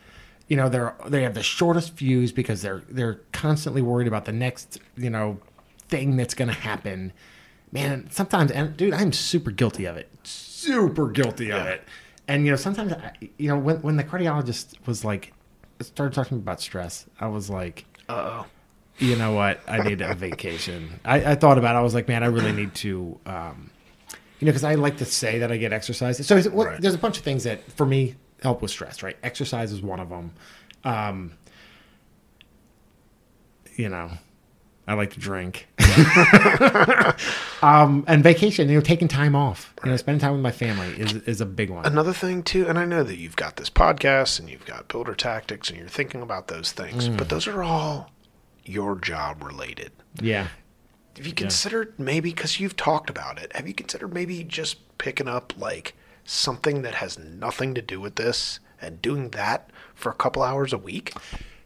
You 0.48 0.56
know, 0.56 0.68
they're 0.68 0.94
they 1.06 1.22
have 1.22 1.34
the 1.34 1.42
shortest 1.42 1.94
fuse 1.94 2.30
because 2.32 2.62
they're 2.62 2.82
they're 2.88 3.20
constantly 3.32 3.82
worried 3.82 4.06
about 4.06 4.24
the 4.26 4.32
next, 4.32 4.78
you 4.96 5.10
know, 5.10 5.38
thing 5.88 6.16
that's 6.16 6.34
going 6.34 6.48
to 6.48 6.54
happen. 6.54 7.12
Man, 7.72 8.08
sometimes 8.10 8.50
and 8.52 8.76
dude, 8.76 8.94
I'm 8.94 9.12
super 9.12 9.50
guilty 9.50 9.86
of 9.86 9.96
it. 9.96 10.08
Super 10.24 11.08
guilty 11.08 11.50
of 11.50 11.64
Yeah. 11.64 11.70
it. 11.72 11.82
And 12.28 12.44
you 12.44 12.50
know, 12.52 12.56
sometimes 12.56 12.92
I, 12.92 13.12
you 13.38 13.48
know, 13.48 13.58
when 13.58 13.82
when 13.82 13.96
the 13.96 14.04
cardiologist 14.04 14.74
was 14.86 15.04
like 15.04 15.32
started 15.80 16.14
talking 16.14 16.38
about 16.38 16.60
stress, 16.60 17.06
I 17.20 17.26
was 17.28 17.50
like, 17.50 17.84
Uh 18.08 18.12
oh. 18.42 18.46
you 18.98 19.16
know 19.16 19.32
what? 19.32 19.60
I 19.68 19.78
need 19.82 20.00
a 20.00 20.14
vacation. 20.14 21.00
I, 21.04 21.32
I 21.32 21.34
thought 21.34 21.58
about 21.58 21.74
it. 21.74 21.78
I 21.78 21.82
was 21.82 21.94
like, 21.94 22.08
man, 22.08 22.22
I 22.22 22.26
really 22.26 22.52
need 22.52 22.74
to, 22.76 23.18
um, 23.26 23.70
you 24.40 24.46
know, 24.46 24.50
because 24.52 24.64
I 24.64 24.74
like 24.74 24.98
to 24.98 25.04
say 25.04 25.38
that 25.38 25.50
I 25.52 25.56
get 25.56 25.72
exercise. 25.72 26.24
So 26.26 26.36
it- 26.36 26.52
what, 26.52 26.66
Right. 26.68 26.80
there's 26.80 26.94
a 26.94 26.98
bunch 26.98 27.18
of 27.18 27.24
things 27.24 27.44
that 27.44 27.70
for 27.72 27.86
me 27.86 28.16
help 28.42 28.60
with 28.62 28.70
stress, 28.70 29.02
right? 29.02 29.16
Exercise 29.22 29.72
is 29.72 29.80
one 29.82 29.98
of 30.00 30.08
them. 30.10 30.32
Um, 30.84 31.32
you 33.76 33.88
know, 33.88 34.10
I 34.88 34.94
like 34.94 35.12
to 35.14 35.20
drink. 35.20 35.66
um, 37.62 38.04
and 38.06 38.22
vacation, 38.22 38.68
you 38.68 38.76
know, 38.76 38.80
taking 38.80 39.08
time 39.08 39.34
off, 39.34 39.74
you 39.84 39.90
know, 39.90 39.96
spending 39.96 40.20
time 40.20 40.32
with 40.32 40.40
my 40.40 40.50
family 40.52 40.88
is, 41.00 41.14
is 41.14 41.40
a 41.40 41.46
big 41.46 41.70
one. 41.70 41.84
Another 41.86 42.12
thing 42.12 42.42
too, 42.42 42.66
and 42.68 42.78
I 42.78 42.84
know 42.84 43.02
that 43.02 43.16
you've 43.16 43.36
got 43.36 43.56
this 43.56 43.70
podcast 43.70 44.38
and 44.38 44.48
you've 44.48 44.64
got 44.66 44.88
builder 44.88 45.14
tactics 45.14 45.68
and 45.70 45.78
you're 45.78 45.88
thinking 45.88 46.22
about 46.22 46.48
those 46.48 46.72
things, 46.72 47.08
Mm. 47.08 47.16
but 47.16 47.28
those 47.28 47.46
are 47.46 47.62
all 47.62 48.10
your 48.64 48.96
job 48.96 49.42
related. 49.42 49.92
Yeah. 50.20 50.48
Have 51.16 51.26
you 51.26 51.32
considered 51.32 51.94
maybe 51.98 52.30
because 52.30 52.60
you've 52.60 52.76
talked 52.76 53.08
about 53.10 53.38
it? 53.38 53.54
Have 53.54 53.66
you 53.66 53.74
considered 53.74 54.12
maybe 54.12 54.44
just 54.44 54.78
picking 54.98 55.28
up 55.28 55.52
like 55.56 55.94
something 56.24 56.82
that 56.82 56.96
has 56.96 57.18
nothing 57.18 57.74
to 57.74 57.82
do 57.82 58.00
with 58.00 58.16
this 58.16 58.60
and 58.82 59.00
doing 59.00 59.30
that 59.30 59.70
for 59.94 60.10
a 60.10 60.14
couple 60.14 60.42
hours 60.42 60.72
a 60.72 60.78
week? 60.78 61.12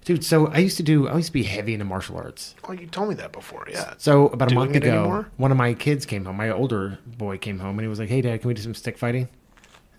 Dude, 0.04 0.25
so 0.25 0.47
I 0.49 0.59
used 0.59 0.76
to 0.78 0.83
do, 0.83 1.09
I 1.09 1.16
used 1.16 1.26
to 1.26 1.33
be 1.33 1.42
heavy 1.42 1.73
into 1.75 1.85
martial 1.85 2.16
arts. 2.16 2.54
Oh, 2.64 2.73
you 2.73 2.87
told 2.87 3.09
me 3.11 3.14
that 3.16 3.33
before. 3.33 3.66
Yeah. 3.71 3.95
So 3.99 4.28
about 4.28 4.47
a 4.50 4.54
Doing 4.54 4.66
month 4.66 4.76
ago, 4.76 4.99
anymore? 5.00 5.28
one 5.37 5.50
of 5.50 5.59
my 5.59 5.75
kids 5.75 6.07
came 6.07 6.25
home. 6.25 6.37
My 6.37 6.50
older 6.50 6.99
boy 7.07 7.37
came 7.38 7.59
home 7.59 7.78
and 7.78 7.83
he 7.83 7.88
was 7.88 7.99
like, 7.99 8.09
"Hey, 8.09 8.21
Dad, 8.23 8.40
can 8.40 8.49
we 8.49 8.54
do 8.54 8.62
some 8.62 8.75
stick 8.75 8.97
fighting?" 8.97 9.28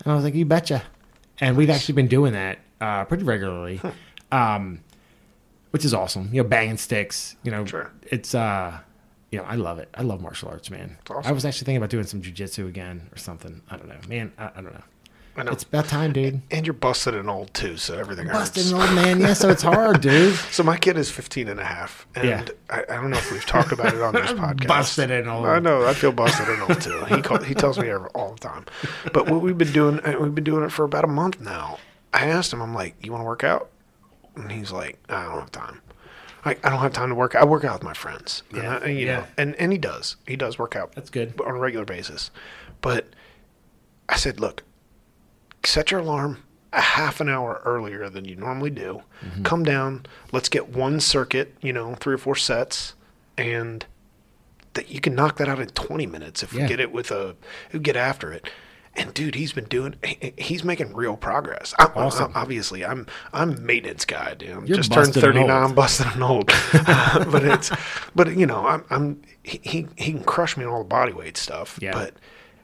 And 0.04 0.12
I 0.12 0.14
was 0.16 0.24
like, 0.24 0.34
"You 0.34 0.44
betcha." 0.44 0.82
And 1.40 1.56
we've 1.56 1.70
actually 1.70 1.94
been 1.94 2.08
doing 2.08 2.32
that 2.32 2.58
uh, 2.80 3.04
pretty 3.04 3.22
regularly, 3.24 3.80
um, 4.32 4.80
which 5.70 5.84
is 5.84 5.94
awesome. 5.94 6.28
You 6.32 6.42
know, 6.42 6.48
banging 6.48 6.78
sticks. 6.78 7.36
You 7.44 7.52
know, 7.52 7.64
Sure. 7.64 7.90
it's 8.02 8.34
uh, 8.34 8.78
you 9.32 9.38
know, 9.38 9.44
I 9.44 9.56
love 9.56 9.78
it. 9.80 9.88
I 9.94 10.02
love 10.02 10.20
martial 10.20 10.48
arts, 10.50 10.70
man. 10.70 10.98
awesome. 11.10 11.28
I 11.28 11.32
was 11.32 11.44
actually 11.44 11.64
thinking 11.64 11.78
about 11.78 11.90
doing 11.90 12.04
some 12.06 12.22
jujitsu 12.22 12.68
again 12.68 13.08
or 13.12 13.16
something. 13.18 13.62
I 13.70 13.76
don't 13.76 13.88
know, 13.88 13.96
man. 14.08 14.32
I, 14.38 14.44
I 14.54 14.60
don't 14.60 14.72
know. 14.74 14.82
I 15.34 15.44
know. 15.44 15.52
It's 15.52 15.62
about 15.62 15.86
time, 15.86 16.12
dude. 16.12 16.42
and 16.50 16.66
you're 16.66 16.74
busted 16.74 17.14
and 17.14 17.30
old 17.30 17.54
too, 17.54 17.78
so 17.78 17.98
everything 17.98 18.26
Busting 18.28 18.64
hurts. 18.64 18.72
an 18.72 18.80
old 18.82 18.94
man, 18.94 19.18
yeah. 19.18 19.32
So 19.32 19.48
it's 19.48 19.62
hard, 19.62 20.00
dude. 20.02 20.34
So 20.34 20.62
my 20.62 20.76
kid 20.76 20.98
is 20.98 21.10
15 21.10 21.48
and 21.48 21.58
a 21.58 21.64
half, 21.64 22.06
and 22.14 22.28
Yeah. 22.28 22.44
I, 22.68 22.82
I 22.82 22.96
don't 22.96 23.08
know 23.08 23.16
if 23.16 23.32
we've 23.32 23.46
talked 23.46 23.72
about 23.72 23.94
it 23.94 24.02
on 24.02 24.12
this 24.12 24.30
podcast. 24.32 24.68
Busted 24.68 25.10
and 25.10 25.30
old. 25.30 25.46
I 25.46 25.58
know. 25.58 25.86
I 25.86 25.94
feel 25.94 26.12
busted 26.12 26.46
and 26.50 26.60
old 26.62 26.82
too. 26.82 27.02
He 27.06 27.22
call, 27.22 27.38
he 27.42 27.54
tells 27.54 27.78
me 27.78 27.90
all 27.90 28.32
the 28.34 28.40
time. 28.40 28.66
But 29.14 29.30
what 29.30 29.40
we've 29.40 29.56
been 29.56 29.72
doing, 29.72 30.00
uh, 30.00 30.18
we've 30.20 30.34
been 30.34 30.44
doing 30.44 30.64
it 30.64 30.70
for 30.70 30.84
about 30.84 31.04
a 31.04 31.08
month 31.08 31.40
now. 31.40 31.78
I 32.12 32.26
asked 32.26 32.52
him, 32.52 32.60
I'm 32.60 32.74
like, 32.74 32.94
"You 33.02 33.10
want 33.10 33.22
to 33.22 33.26
work 33.26 33.42
out?" 33.42 33.70
And 34.36 34.52
he's 34.52 34.70
like, 34.70 34.98
"I 35.08 35.24
don't 35.24 35.40
have 35.40 35.50
time. 35.50 35.80
Like, 36.44 36.64
I 36.66 36.70
don't 36.70 36.80
have 36.80 36.92
time 36.92 37.08
to 37.10 37.14
work. 37.14 37.34
I 37.36 37.44
work 37.44 37.64
out 37.64 37.74
with 37.74 37.82
my 37.84 37.94
friends. 37.94 38.42
And 38.50 38.62
Yeah. 38.62 38.78
I- 38.82 38.86
you 38.86 39.06
Yeah. 39.06 39.16
know, 39.20 39.24
and 39.38 39.54
and 39.56 39.72
he 39.72 39.78
does. 39.78 40.16
He 40.26 40.36
does 40.36 40.58
work 40.58 40.74
out. 40.76 40.92
That's 40.94 41.10
good. 41.10 41.40
on 41.40 41.54
a 41.56 41.58
regular 41.58 41.84
basis. 41.84 42.30
But 42.80 43.08
I 44.08 44.16
said, 44.16 44.40
look, 44.40 44.62
set 45.64 45.90
your 45.90 46.00
alarm 46.00 46.42
a 46.72 46.80
half 46.80 47.20
an 47.20 47.28
hour 47.28 47.60
earlier 47.64 48.08
than 48.08 48.24
you 48.24 48.34
normally 48.34 48.70
do. 48.70 49.02
Mm-hmm. 49.24 49.42
Come 49.44 49.62
down. 49.62 50.06
Let's 50.32 50.48
get 50.48 50.70
one 50.70 51.00
circuit, 51.00 51.54
you 51.60 51.72
know, 51.72 51.94
three 51.94 52.14
or 52.14 52.18
four 52.18 52.34
sets, 52.34 52.94
and 53.38 53.84
that 54.74 54.88
you 54.90 55.00
can 55.00 55.14
knock 55.14 55.36
that 55.36 55.48
out 55.48 55.60
in 55.60 55.68
20 55.68 56.06
minutes 56.06 56.42
if 56.42 56.52
we 56.54 56.66
get 56.66 56.80
it 56.80 56.90
with 56.92 57.10
a, 57.10 57.36
we 57.72 57.78
get 57.78 57.94
after 57.94 58.32
it. 58.32 58.48
And 58.94 59.14
dude, 59.14 59.34
he's 59.34 59.52
been 59.52 59.64
doing. 59.64 59.94
He's 60.36 60.64
making 60.64 60.92
real 60.94 61.16
progress. 61.16 61.72
I, 61.78 61.84
Awesome. 61.94 62.30
I- 62.34 62.40
obviously, 62.42 62.84
I'm 62.84 63.06
I'm 63.32 63.64
maintenance 63.64 64.04
guy, 64.04 64.34
dude. 64.34 64.50
I'm 64.50 64.66
You're 64.66 64.76
just 64.76 64.92
turned 64.92 65.14
39. 65.14 65.42
old. 65.42 65.50
I'm 65.70 65.74
busted 65.74 66.06
and 66.08 66.22
old. 66.22 66.50
Uh, 66.74 67.24
but 67.30 67.42
it's, 67.44 67.70
but 68.14 68.36
you 68.36 68.44
know, 68.46 68.66
I'm 68.66 68.84
I'm 68.90 69.22
he 69.42 69.60
he 69.62 69.86
he 69.96 70.12
can 70.12 70.24
crush 70.24 70.56
me 70.58 70.64
in 70.64 70.68
all 70.70 70.78
the 70.80 70.88
body 70.88 71.12
weight 71.12 71.36
stuff. 71.38 71.78
Yeah. 71.80 71.92
But 71.92 72.14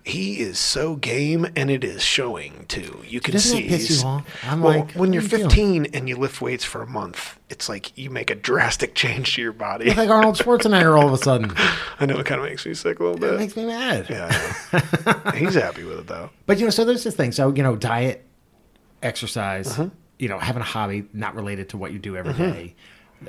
he 0.08 0.40
is 0.40 0.58
so 0.58 0.96
game, 0.96 1.46
and 1.54 1.70
it 1.70 1.84
is 1.84 2.02
showing 2.02 2.64
too. 2.66 3.02
You 3.06 3.20
can 3.20 3.32
Doesn't 3.32 3.56
see. 3.56 3.62
that 3.62 3.68
piss 3.68 3.88
he's- 3.88 4.02
you 4.02 4.08
off? 4.08 4.44
I'm 4.44 4.62
well, 4.62 4.78
like, 4.80 4.92
when 4.92 5.12
you're 5.12 5.22
you 5.22 5.28
doing? 5.28 5.42
15 5.42 5.86
and 5.92 6.08
you 6.08 6.16
lift 6.16 6.40
weights 6.40 6.64
for 6.64 6.82
a 6.82 6.86
month, 6.86 7.38
it's 7.50 7.68
like 7.68 7.96
you 7.96 8.08
make 8.08 8.30
a 8.30 8.34
drastic 8.34 8.94
change 8.94 9.34
to 9.34 9.42
your 9.42 9.52
body. 9.52 9.86
It's 9.86 9.96
like 9.96 10.08
Arnold 10.08 10.36
Schwarzenegger 10.36 10.98
all 10.98 11.06
of 11.06 11.12
a 11.12 11.18
sudden. 11.18 11.52
I 12.00 12.06
know 12.06 12.18
it 12.18 12.26
kind 12.26 12.40
of 12.40 12.46
makes 12.46 12.64
me 12.64 12.74
sick 12.74 13.00
a 13.00 13.02
little 13.02 13.18
bit. 13.18 13.34
It 13.34 13.38
makes 13.38 13.56
me 13.56 13.66
mad. 13.66 14.06
yeah, 14.08 15.32
he's 15.34 15.54
happy 15.54 15.84
with 15.84 16.00
it 16.00 16.06
though. 16.06 16.30
But 16.46 16.58
you 16.58 16.64
know, 16.64 16.70
so 16.70 16.84
there's 16.84 17.04
this 17.04 17.14
thing. 17.14 17.32
So 17.32 17.54
you 17.54 17.62
know, 17.62 17.76
diet, 17.76 18.24
exercise, 19.02 19.72
uh-huh. 19.72 19.90
you 20.18 20.28
know, 20.28 20.38
having 20.38 20.62
a 20.62 20.66
hobby 20.66 21.06
not 21.12 21.34
related 21.34 21.68
to 21.70 21.76
what 21.76 21.92
you 21.92 21.98
do 21.98 22.16
every 22.16 22.32
mm-hmm. 22.32 22.52
day. 22.52 22.74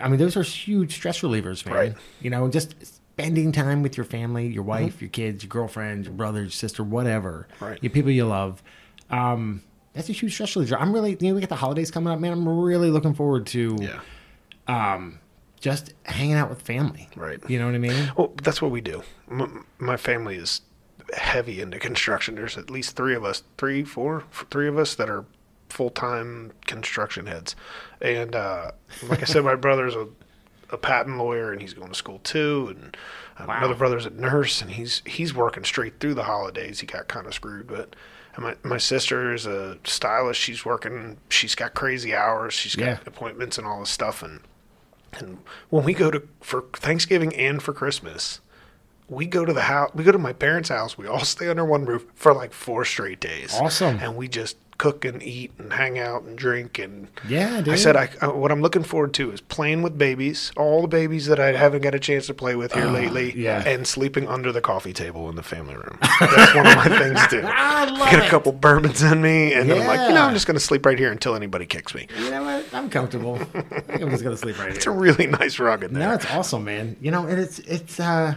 I 0.01 0.07
mean, 0.07 0.19
those 0.19 0.37
are 0.37 0.43
huge 0.43 0.93
stress 0.93 1.21
relievers, 1.21 1.65
man. 1.65 1.75
Right. 1.75 1.93
You 2.21 2.29
know, 2.29 2.47
just 2.47 2.98
spending 3.19 3.51
time 3.51 3.81
with 3.83 3.97
your 3.97 4.03
family, 4.05 4.47
your 4.47 4.63
wife, 4.63 5.01
your 5.01 5.09
kids, 5.09 5.43
your 5.43 5.49
girlfriend, 5.49 6.05
your 6.05 6.13
brother, 6.13 6.41
your 6.41 6.49
sister, 6.49 6.83
whatever, 6.83 7.47
Right. 7.59 7.77
your 7.81 7.89
people 7.89 8.11
you 8.11 8.25
love. 8.25 8.61
Um, 9.09 9.61
that's 9.93 10.09
a 10.09 10.13
huge 10.13 10.33
stress 10.33 10.55
reliever. 10.55 10.77
I'm 10.77 10.93
really, 10.93 11.17
you 11.19 11.29
know, 11.29 11.33
we 11.35 11.41
got 11.41 11.49
the 11.49 11.55
holidays 11.55 11.91
coming 11.91 12.13
up, 12.13 12.19
man. 12.19 12.31
I'm 12.31 12.47
really 12.47 12.89
looking 12.91 13.13
forward 13.13 13.45
to 13.47 13.77
Yeah. 13.79 15.01
just 15.59 15.93
hanging 16.03 16.35
out 16.35 16.49
with 16.49 16.61
family. 16.61 17.09
Right. 17.15 17.39
You 17.49 17.59
know 17.59 17.65
what 17.65 17.75
I 17.75 17.79
mean? 17.79 18.11
Well, 18.15 18.33
that's 18.41 18.61
what 18.61 18.71
we 18.71 18.81
do. 18.81 19.03
M- 19.29 19.65
my 19.77 19.97
family 19.97 20.35
is 20.37 20.61
heavy 21.13 21.59
into 21.59 21.79
construction. 21.79 22.35
There's 22.35 22.57
at 22.57 22.69
least 22.69 22.95
three 22.95 23.15
of 23.15 23.25
us, 23.25 23.43
three, 23.57 23.83
four, 23.83 24.23
three 24.51 24.67
of 24.67 24.77
us 24.77 24.95
that 24.95 25.09
are 25.09 25.25
full 25.69 25.89
time 25.89 26.51
construction 26.65 27.25
heads. 27.25 27.55
And 28.01 28.35
uh, 28.35 28.71
like 29.07 29.21
I 29.21 29.25
said, 29.25 29.43
my 29.43 29.55
brother's 29.65 29.95
a, 29.95 30.07
a 30.71 30.77
patent 30.77 31.17
lawyer, 31.17 31.51
and 31.51 31.61
he's 31.61 31.73
going 31.73 31.89
to 31.89 31.95
school 31.95 32.19
too. 32.19 32.67
And 32.75 32.97
uh, 33.37 33.45
Wow. 33.47 33.57
another 33.57 33.75
brother's 33.75 34.05
a 34.05 34.09
nurse, 34.11 34.61
and 34.61 34.71
he's 34.71 35.01
he's 35.05 35.33
working 35.33 35.63
straight 35.63 35.99
through 35.99 36.13
the 36.15 36.23
holidays. 36.23 36.79
He 36.79 36.87
got 36.87 37.07
kind 37.07 37.25
of 37.27 37.33
screwed, 37.33 37.67
but. 37.67 37.95
And 38.35 38.45
my, 38.45 38.55
my 38.63 38.77
sister 38.77 39.33
is 39.33 39.47
a 39.47 39.79
stylist. 39.83 40.39
She's 40.39 40.63
working. 40.63 41.17
She's 41.29 41.55
got 41.55 41.73
crazy 41.73 42.13
hours. 42.15 42.53
She's 42.53 42.75
got 42.75 42.85
Yeah. 42.85 42.97
appointments 43.07 43.57
and 43.57 43.65
all 43.65 43.79
this 43.79 43.89
stuff. 43.89 44.21
And 44.21 44.41
and 45.13 45.39
when 45.71 45.83
we 45.83 45.95
go 45.95 46.11
to 46.11 46.21
for 46.39 46.65
Thanksgiving 46.73 47.35
and 47.35 47.61
for 47.61 47.73
Christmas, 47.73 48.39
we 49.09 49.25
go 49.25 49.45
to 49.45 49.51
the 49.51 49.63
house. 49.63 49.89
We 49.95 50.03
go 50.03 50.11
to 50.11 50.19
my 50.19 50.31
parents' 50.33 50.69
house. 50.69 50.95
We 50.95 51.07
all 51.07 51.19
stay 51.25 51.47
under 51.49 51.65
one 51.65 51.85
roof 51.85 52.05
for 52.13 52.31
like 52.33 52.53
four 52.53 52.85
straight 52.85 53.19
days. 53.19 53.53
Awesome. 53.59 53.97
And 53.99 54.15
we 54.15 54.27
just 54.27 54.57
cook 54.79 55.05
and 55.05 55.21
eat 55.21 55.51
and 55.59 55.71
hang 55.71 55.99
out 55.99 56.23
and 56.23 56.35
drink. 56.37 56.79
And 56.79 57.07
Yeah, 57.27 57.61
dude. 57.61 57.73
I 57.73 57.77
said, 57.77 57.95
I, 57.95 58.09
uh, 58.21 58.31
what 58.31 58.51
I'm 58.51 58.61
looking 58.61 58.83
forward 58.83 59.13
to 59.15 59.31
is 59.31 59.41
playing 59.41 59.81
with 59.83 59.97
babies, 59.97 60.51
all 60.57 60.81
the 60.81 60.87
babies 60.87 61.27
that 61.27 61.39
I 61.39 61.51
haven't 61.51 61.81
got 61.83 61.93
a 61.93 61.99
chance 61.99 62.25
to 62.27 62.33
play 62.33 62.55
with 62.55 62.73
here 62.73 62.85
lately, 62.85 63.31
Uh, 63.31 63.35
yeah. 63.35 63.63
and 63.67 63.85
sleeping 63.85 64.27
under 64.27 64.51
the 64.51 64.61
coffee 64.61 64.93
table 64.93 65.29
in 65.29 65.35
the 65.35 65.43
family 65.43 65.75
room. 65.75 65.97
That's 66.19 66.55
one 66.55 66.65
of 66.67 66.75
my 66.75 66.87
things 66.97 67.27
too. 67.27 67.43
I 67.45 67.85
love 67.85 68.09
Get 68.09 68.25
a 68.25 68.29
couple 68.29 68.51
bourbons 68.51 69.03
in 69.03 69.21
me, 69.21 69.53
and 69.53 69.69
then 69.69 69.81
I'm 69.81 69.87
like, 69.87 70.09
you 70.09 70.15
know, 70.15 70.23
I'm 70.23 70.33
just 70.33 70.47
to 70.47 70.59
sleep 70.59 70.85
right 70.85 70.97
here 70.97 71.11
until 71.11 71.35
anybody 71.35 71.65
kicks 71.65 71.93
me. 71.93 72.07
You 72.17 72.31
know 72.31 72.43
what? 72.43 72.65
I'm 72.73 72.89
comfortable. 72.89 73.37
I 73.53 73.93
I'm 73.93 74.09
just 74.09 74.23
gonna 74.23 74.37
sleep 74.37 74.57
right 74.57 74.69
here. 74.69 74.75
It's 74.77 74.87
a 74.87 74.91
really 74.91 75.27
nice 75.27 75.59
rug 75.59 75.83
in 75.83 75.93
there. 75.93 76.07
No, 76.07 76.15
it's 76.15 76.25
awesome, 76.27 76.63
man. 76.63 76.95
You 77.01 77.11
know, 77.11 77.27
and 77.27 77.39
it's 77.39 77.59
it's 77.59 77.99
uh, 77.99 78.35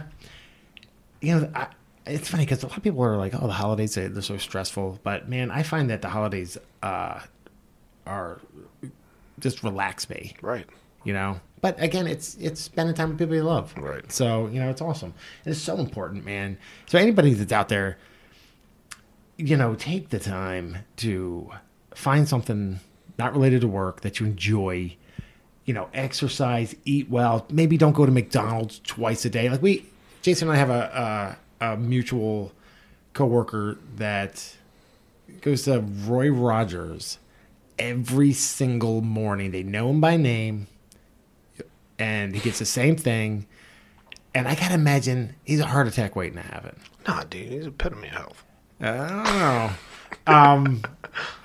you 1.21 1.39
know, 1.39 1.49
I, 1.55 1.67
it's 2.05 2.29
funny 2.29 2.45
because 2.45 2.63
a 2.63 2.67
lot 2.67 2.77
of 2.77 2.83
people 2.83 3.03
are 3.03 3.17
like, 3.17 3.33
"Oh, 3.39 3.47
the 3.47 3.53
holidays 3.53 3.95
they're, 3.95 4.21
so 4.21 4.37
stressful," 4.37 4.99
but 5.03 5.29
man, 5.29 5.51
I 5.51 5.63
find 5.63 5.89
that 5.89 6.01
the 6.01 6.09
holidays 6.09 6.57
uh 6.81 7.21
are 8.05 8.41
just 9.39 9.63
relax 9.63 10.09
me. 10.09 10.35
Right. 10.41 10.65
You 11.03 11.13
know, 11.13 11.39
but 11.61 11.81
again, 11.81 12.07
it's 12.07 12.35
it's 12.35 12.61
spending 12.61 12.95
time 12.95 13.09
with 13.09 13.19
people 13.19 13.35
you 13.35 13.43
love. 13.43 13.73
Right. 13.77 14.09
So 14.11 14.47
you 14.47 14.59
know, 14.59 14.69
it's 14.69 14.81
awesome. 14.81 15.13
It's 15.45 15.59
so 15.59 15.77
important, 15.77 16.25
man. 16.25 16.57
So 16.87 16.97
anybody 16.97 17.33
that's 17.33 17.51
out 17.51 17.69
there, 17.69 17.97
you 19.37 19.57
know, 19.57 19.75
take 19.75 20.09
the 20.09 20.19
time 20.19 20.79
to 20.97 21.51
find 21.93 22.27
something 22.27 22.79
not 23.17 23.33
related 23.33 23.61
to 23.61 23.67
work 23.67 24.01
that 24.01 24.19
you 24.19 24.25
enjoy. 24.25 24.95
You 25.65 25.73
know, 25.73 25.87
exercise, 25.93 26.75
eat 26.83 27.09
well. 27.09 27.45
Maybe 27.49 27.77
don't 27.77 27.93
go 27.93 28.05
to 28.05 28.11
McDonald's 28.11 28.79
twice 28.79 29.23
a 29.23 29.29
day. 29.29 29.49
Like 29.49 29.61
we, 29.61 29.85
Jason 30.21 30.49
and 30.49 30.57
I 30.57 30.59
have 30.59 30.69
a 30.69 31.37
a, 31.71 31.77
mutual 31.77 32.51
coworker 33.13 33.77
that 33.95 34.55
goes 35.41 35.63
to 35.63 35.79
Roy 35.79 36.29
Rogers 36.31 37.19
every 37.79 38.33
single 38.33 39.01
morning. 39.01 39.51
They 39.51 39.63
know 39.63 39.89
him 39.89 40.01
by 40.01 40.17
name, 40.17 40.67
and 41.99 42.35
he 42.35 42.41
gets 42.41 42.59
the 42.59 42.65
same 42.65 42.95
thing. 42.95 43.45
And 44.35 44.47
I 44.47 44.55
gotta 44.55 44.73
imagine 44.73 45.35
he's 45.43 45.59
a 45.59 45.65
heart 45.67 45.87
attack 45.87 46.15
waiting 46.15 46.37
to 46.37 46.41
happen. 46.47 46.79
Nah, 47.07 47.23
dude, 47.23 47.51
he's 47.51 47.67
epitome 47.67 48.07
of 48.07 48.13
health. 48.13 48.43
I 48.81 48.85
don't 48.97 49.23
know. 49.23 49.69
um, 50.27 50.81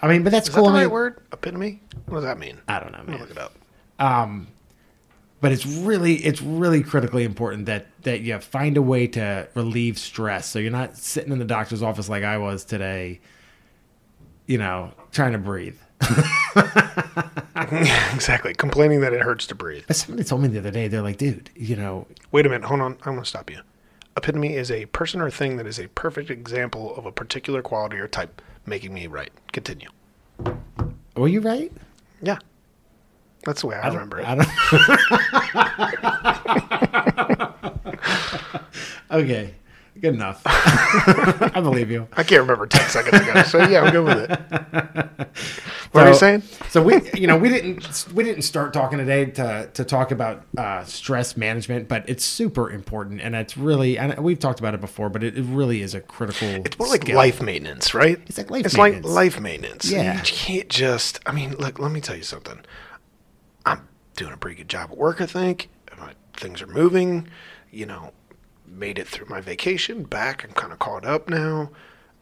I 0.00 0.09
mean, 0.09 0.22
but 0.22 0.31
that's 0.33 0.48
Is 0.48 0.54
cool. 0.54 0.64
that 0.64 0.70
the 0.72 0.76
I 0.76 0.81
right 0.81 0.87
mean, 0.87 0.92
word? 0.92 1.20
Epitome? 1.33 1.83
What 2.07 2.16
does 2.16 2.24
that 2.24 2.38
mean? 2.38 2.59
I 2.68 2.81
don't 2.81 2.92
know, 2.92 3.02
man. 3.07 3.20
look 3.20 3.31
it 3.31 3.38
up. 3.38 3.52
Um, 3.98 4.48
but 5.40 5.53
it's 5.53 5.64
really 5.66 6.14
it's 6.16 6.42
really 6.42 6.83
critically 6.83 7.24
important 7.24 7.66
that 7.66 7.87
that 8.03 8.20
you 8.20 8.38
find 8.38 8.77
a 8.77 8.83
way 8.83 9.07
to 9.07 9.48
relieve 9.55 9.98
stress 9.98 10.46
so 10.46 10.59
you're 10.59 10.70
not 10.70 10.96
sitting 10.96 11.33
in 11.33 11.38
the 11.38 11.44
doctor's 11.44 11.83
office 11.83 12.09
like 12.09 12.24
I 12.24 12.38
was 12.38 12.64
today 12.64 13.20
you 14.46 14.59
know 14.59 14.92
trying 15.12 15.33
to 15.33 15.38
breathe 15.38 15.77
exactly. 18.14 18.55
Complaining 18.55 19.01
that 19.01 19.12
it 19.12 19.20
hurts 19.20 19.46
to 19.48 19.55
breathe. 19.55 19.85
somebody 19.90 20.24
told 20.24 20.42
me 20.42 20.48
the 20.48 20.59
other 20.59 20.70
day 20.70 20.88
they're 20.88 21.03
like 21.03 21.18
dude 21.18 21.51
you 21.55 21.77
know 21.77 22.07
Wait 22.31 22.46
a 22.46 22.48
minute. 22.48 22.66
Hold 22.66 22.81
on. 22.81 22.92
I'm 23.05 23.14
going 23.14 23.22
to 23.22 23.29
stop 23.29 23.51
you. 23.51 23.61
Epitome 24.16 24.55
is 24.55 24.70
a 24.70 24.87
person 24.87 25.20
or 25.20 25.31
thing 25.31 25.57
that 25.57 25.66
is 25.66 25.79
a 25.79 25.88
perfect 25.88 26.31
example 26.31 26.94
of 26.96 27.07
a 27.07 27.12
particular 27.12 27.62
quality 27.62 27.98
or 27.98 28.09
type, 28.09 28.42
making 28.66 28.92
me 28.92 29.07
right. 29.07 29.31
Continue. 29.53 29.88
were 31.16 31.29
you 31.29 31.40
right 31.40 31.72
Yeah. 32.20 32.38
That's 33.48 33.62
the 33.62 33.66
way 33.68 33.76
I, 33.76 33.84
don't- 33.88 33.94
remember 33.94 34.20
it. 34.20 34.26
I 34.28 34.34
okay 39.11 39.54
good 40.00 40.14
enough 40.14 40.42
I 40.46 41.61
believe 41.61 41.90
you 41.90 42.06
I 42.12 42.22
can't 42.22 42.42
remember 42.42 42.66
10 42.66 42.88
seconds 42.88 43.20
ago. 43.20 43.42
So, 43.42 43.66
yeah, 43.68 43.80
I'm 43.82 43.90
good 43.92 44.04
with 44.04 44.30
it. 44.30 45.28
What 45.92 46.04
are 46.04 46.08
you 46.08 46.14
So- 46.14 46.18
saying? 46.20 46.42
So 46.68 46.82
we, 46.82 47.00
you 47.14 47.26
know, 47.26 47.38
we 47.38 47.48
didn't 47.48 48.06
we 48.14 48.22
didn't 48.22 48.42
start 48.42 48.74
talking 48.74 48.98
today 48.98 49.24
to 49.24 49.70
to 49.72 49.84
talk 49.84 50.11
about 50.11 50.42
uh, 50.58 50.84
stress 50.84 51.34
management, 51.37 51.88
but 51.88 52.06
it's 52.06 52.24
super 52.26 52.70
important, 52.70 53.22
and 53.22 53.34
it's 53.34 53.56
really, 53.56 53.96
and 53.98 54.16
we've 54.18 54.38
talked 54.38 54.61
about 54.61 54.74
it 54.74 54.82
before, 54.82 55.08
but 55.08 55.24
it, 55.24 55.38
it 55.38 55.44
really 55.44 55.80
is 55.80 55.94
a 55.94 56.02
critical. 56.02 56.46
It's 56.66 56.78
more 56.78 56.88
like 56.88 57.00
skill. 57.02 57.16
life 57.16 57.40
maintenance, 57.40 57.94
right? 57.94 58.20
It's 58.26 58.37
like 58.37 58.50
life 58.50 58.66
It's 58.66 58.76
maintenance. 58.76 59.06
like 59.06 59.14
life 59.14 59.40
maintenance. 59.40 59.90
Yeah. 59.90 60.16
You 60.16 60.20
can't 60.24 60.68
just, 60.68 61.20
I 61.24 61.32
mean, 61.32 61.52
look, 61.56 61.78
let 61.78 61.90
me 61.90 62.02
tell 62.02 62.16
you 62.16 62.22
something. 62.22 62.58
Doing 64.18 64.33
a 64.33 64.37
pretty 64.37 64.57
good 64.57 64.68
job 64.68 64.90
at 64.90 64.98
work, 64.98 65.20
I 65.20 65.26
think. 65.26 65.68
My, 65.96 66.12
things 66.35 66.61
are 66.61 66.66
moving. 66.66 67.28
You 67.70 67.87
know, 67.87 68.12
made 68.66 68.98
it 68.98 69.07
through 69.07 69.26
my 69.28 69.40
vacation, 69.40 70.02
back. 70.02 70.42
I'm 70.44 70.50
kind 70.52 70.72
of 70.72 70.81
caught 70.81 71.04
up 71.04 71.28
now. 71.28 71.70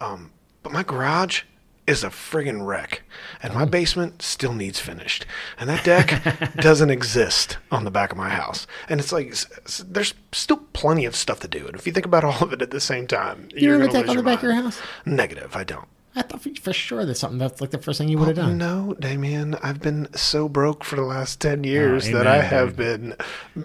Um, 0.00 0.30
but 0.62 0.72
my 0.72 0.82
garage 0.82 1.42
is 1.86 2.04
a 2.04 2.08
friggin' 2.08 2.66
wreck. 2.66 3.02
And 3.42 3.54
my 3.54 3.64
basement 3.64 4.20
still 4.20 4.52
needs 4.52 4.78
finished. 4.78 5.24
And 5.58 5.70
that 5.70 5.84
deck 5.84 6.54
doesn't 6.56 6.90
exist 6.90 7.56
on 7.70 7.84
the 7.84 7.90
back 7.90 8.10
of 8.12 8.18
my 8.18 8.28
house. 8.28 8.66
And 8.90 9.00
it's 9.00 9.12
like, 9.12 9.28
s- 9.28 9.46
s- 9.64 9.84
there's 9.88 10.12
still 10.32 10.58
plenty 10.74 11.04
of 11.06 11.16
stuff 11.16 11.40
to 11.40 11.48
do. 11.48 11.66
And 11.66 11.76
if 11.76 11.86
you 11.86 11.92
think 11.94 12.04
about 12.06 12.24
all 12.24 12.42
of 12.42 12.52
it 12.52 12.60
at 12.60 12.72
the 12.72 12.80
same 12.80 13.06
time, 13.06 13.48
You 13.54 13.68
you're 13.70 13.78
have 13.80 13.88
a 13.88 13.92
gonna 13.92 13.98
deck 14.00 14.08
lose 14.08 14.10
on 14.10 14.16
the 14.16 14.22
back 14.30 14.38
of 14.38 14.42
your 14.42 14.52
mind. 14.52 14.64
house? 14.66 14.82
Negative, 15.06 15.56
I 15.56 15.64
don't. 15.64 15.88
I 16.16 16.22
thought 16.22 16.42
for, 16.42 16.50
for 16.60 16.72
sure 16.72 17.04
that's 17.04 17.20
something 17.20 17.38
that's 17.38 17.60
like 17.60 17.70
the 17.70 17.78
first 17.78 17.98
thing 17.98 18.08
you 18.08 18.16
would 18.18 18.28
have 18.28 18.36
done. 18.36 18.56
No, 18.56 18.94
Damien, 18.98 19.54
I've 19.62 19.80
been 19.80 20.08
so 20.14 20.48
broke 20.48 20.82
for 20.82 20.96
the 20.96 21.02
last 21.02 21.40
10 21.40 21.62
years 21.64 22.06
that 22.06 22.14
Oh, 22.14 22.20
amen, 22.20 22.26
I 22.26 22.38
have 22.42 22.74
been 22.76 23.14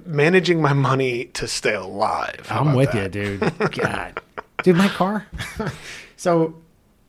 managing 0.06 0.62
my 0.62 0.74
money 0.74 1.26
to 1.26 1.48
stay 1.48 1.74
alive. 1.74 2.46
How 2.48 2.62
I'm 2.62 2.74
with 2.76 2.92
that? 2.92 3.16
you, 3.16 3.38
dude. 3.38 3.72
God, 3.72 4.20
dude, 4.64 4.76
my 4.76 4.90
car. 4.90 5.26
so 6.18 6.56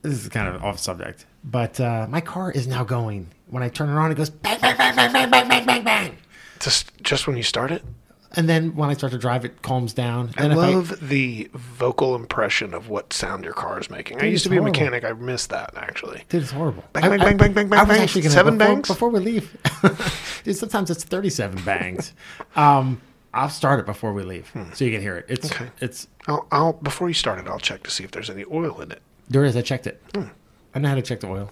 this 0.02 0.22
is 0.22 0.28
kind 0.28 0.46
of 0.54 0.62
off 0.62 0.78
subject, 0.78 1.26
but 1.42 1.80
uh, 1.80 2.06
my 2.08 2.20
car 2.20 2.52
is 2.52 2.66
now 2.68 2.84
going. 2.84 3.28
When 3.48 3.62
I 3.62 3.68
turn 3.68 3.88
it 3.88 3.92
on, 3.92 4.10
it 4.10 4.14
goes 4.14 4.30
bang, 4.30 4.60
bang, 4.60 4.76
bang, 4.76 4.94
bang, 4.96 5.12
bang, 5.12 5.30
bang, 5.30 5.48
bang, 5.48 5.66
bang, 5.66 5.84
bang. 5.84 6.16
Just, 6.60 6.90
just 7.02 7.26
when 7.26 7.36
you 7.36 7.42
start 7.42 7.72
it? 7.72 7.82
And 8.34 8.48
then 8.48 8.74
when 8.76 8.88
I 8.88 8.94
start 8.94 9.12
to 9.12 9.18
drive, 9.18 9.44
it 9.44 9.60
calms 9.62 9.92
down. 9.92 10.30
I 10.38 10.44
And 10.44 10.56
love 10.56 11.08
the 11.08 11.50
vocal 11.54 12.14
impression 12.14 12.72
of 12.74 12.88
what 12.88 13.12
sound 13.12 13.44
your 13.44 13.52
car 13.52 13.78
is 13.78 13.90
making. 13.90 14.20
I 14.20 14.24
used 14.24 14.44
to 14.44 14.50
be 14.50 14.56
a 14.56 14.62
mechanic. 14.62 15.04
I 15.04 15.12
missed 15.12 15.50
that, 15.50 15.72
actually. 15.76 16.24
Dude, 16.28 16.42
it's 16.42 16.50
horrible. 16.52 16.82
Bang, 16.92 17.02
bang, 17.10 17.20
I- 17.20 17.24
bang, 17.24 17.36
bang, 17.36 17.52
bang, 17.52 17.68
bang, 17.68 17.78
I 17.78 17.82
was 17.82 17.88
bang. 17.96 18.02
actually 18.02 18.22
gonna, 18.22 18.34
Seven 18.34 18.58
before, 18.58 18.74
bangs? 18.74 18.88
before 18.88 19.08
we 19.10 19.18
leave. 19.20 19.56
Dude, 20.44 20.56
sometimes 20.56 20.90
it's 20.90 21.04
thirty-seven 21.04 21.62
bangs. 21.64 22.12
Um, 22.56 23.00
I'll 23.34 23.48
start 23.48 23.80
it 23.80 23.86
before 23.86 24.12
we 24.12 24.22
leave, 24.24 24.50
so 24.74 24.84
you 24.84 24.92
can 24.92 25.00
hear 25.00 25.16
it. 25.16 25.26
It's 25.28 25.48
Hmm. 25.52 25.62
Okay. 25.64 25.72
it's 25.80 26.08
I'll, 26.26 26.46
I'll, 26.52 26.72
before 26.74 27.08
you 27.08 27.14
start 27.14 27.38
it, 27.38 27.46
I'll 27.48 27.58
check 27.58 27.82
to 27.84 27.90
see 27.90 28.04
if 28.04 28.10
there's 28.12 28.28
any 28.30 28.44
oil 28.50 28.80
in 28.80 28.92
it. 28.92 29.00
there 29.28 29.44
is. 29.44 29.56
I 29.56 29.62
checked 29.62 29.86
it. 29.86 30.02
Hmm. 30.14 30.24
I 30.74 30.78
know 30.78 30.88
how 30.90 30.94
to 30.94 31.02
check 31.02 31.20
the 31.20 31.28
oil. 31.28 31.50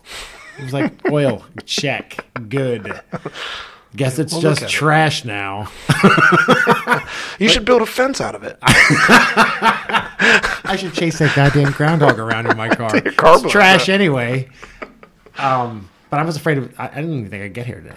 It 0.59 0.65
was 0.65 0.73
like 0.73 1.11
oil 1.11 1.45
check, 1.67 2.25
good. 2.49 3.01
Guess 3.97 4.21
it's 4.21 4.33
Well, 4.33 4.43
just 4.43 4.63
at 4.63 4.69
it. 4.69 4.73
trash 4.73 5.25
now. 5.25 5.69
You 7.41 7.49
should 7.49 7.65
build 7.65 7.83
a 7.83 7.87
fence 7.87 8.21
out 8.21 8.35
of 8.37 8.45
it. 8.45 8.57
I 8.63 10.77
should 10.79 10.93
chase 10.95 11.19
that 11.19 11.35
goddamn 11.35 11.73
groundhog 11.73 12.19
around 12.19 12.47
in 12.47 12.57
my 12.57 12.69
car. 12.75 12.97
Your 12.97 13.13
car 13.13 13.39
it's 13.43 13.51
trash 13.51 13.83
up. 13.85 13.89
anyway. 13.95 14.49
Um, 15.39 15.89
but 16.11 16.21
I 16.21 16.25
was 16.25 16.37
afraid 16.37 16.59
of. 16.59 16.73
I, 16.79 16.89
I 16.89 16.95
didn't 16.97 17.19
even 17.19 17.31
think 17.31 17.43
I'd 17.45 17.55
get 17.55 17.67
here 17.67 17.81
today. 17.81 17.97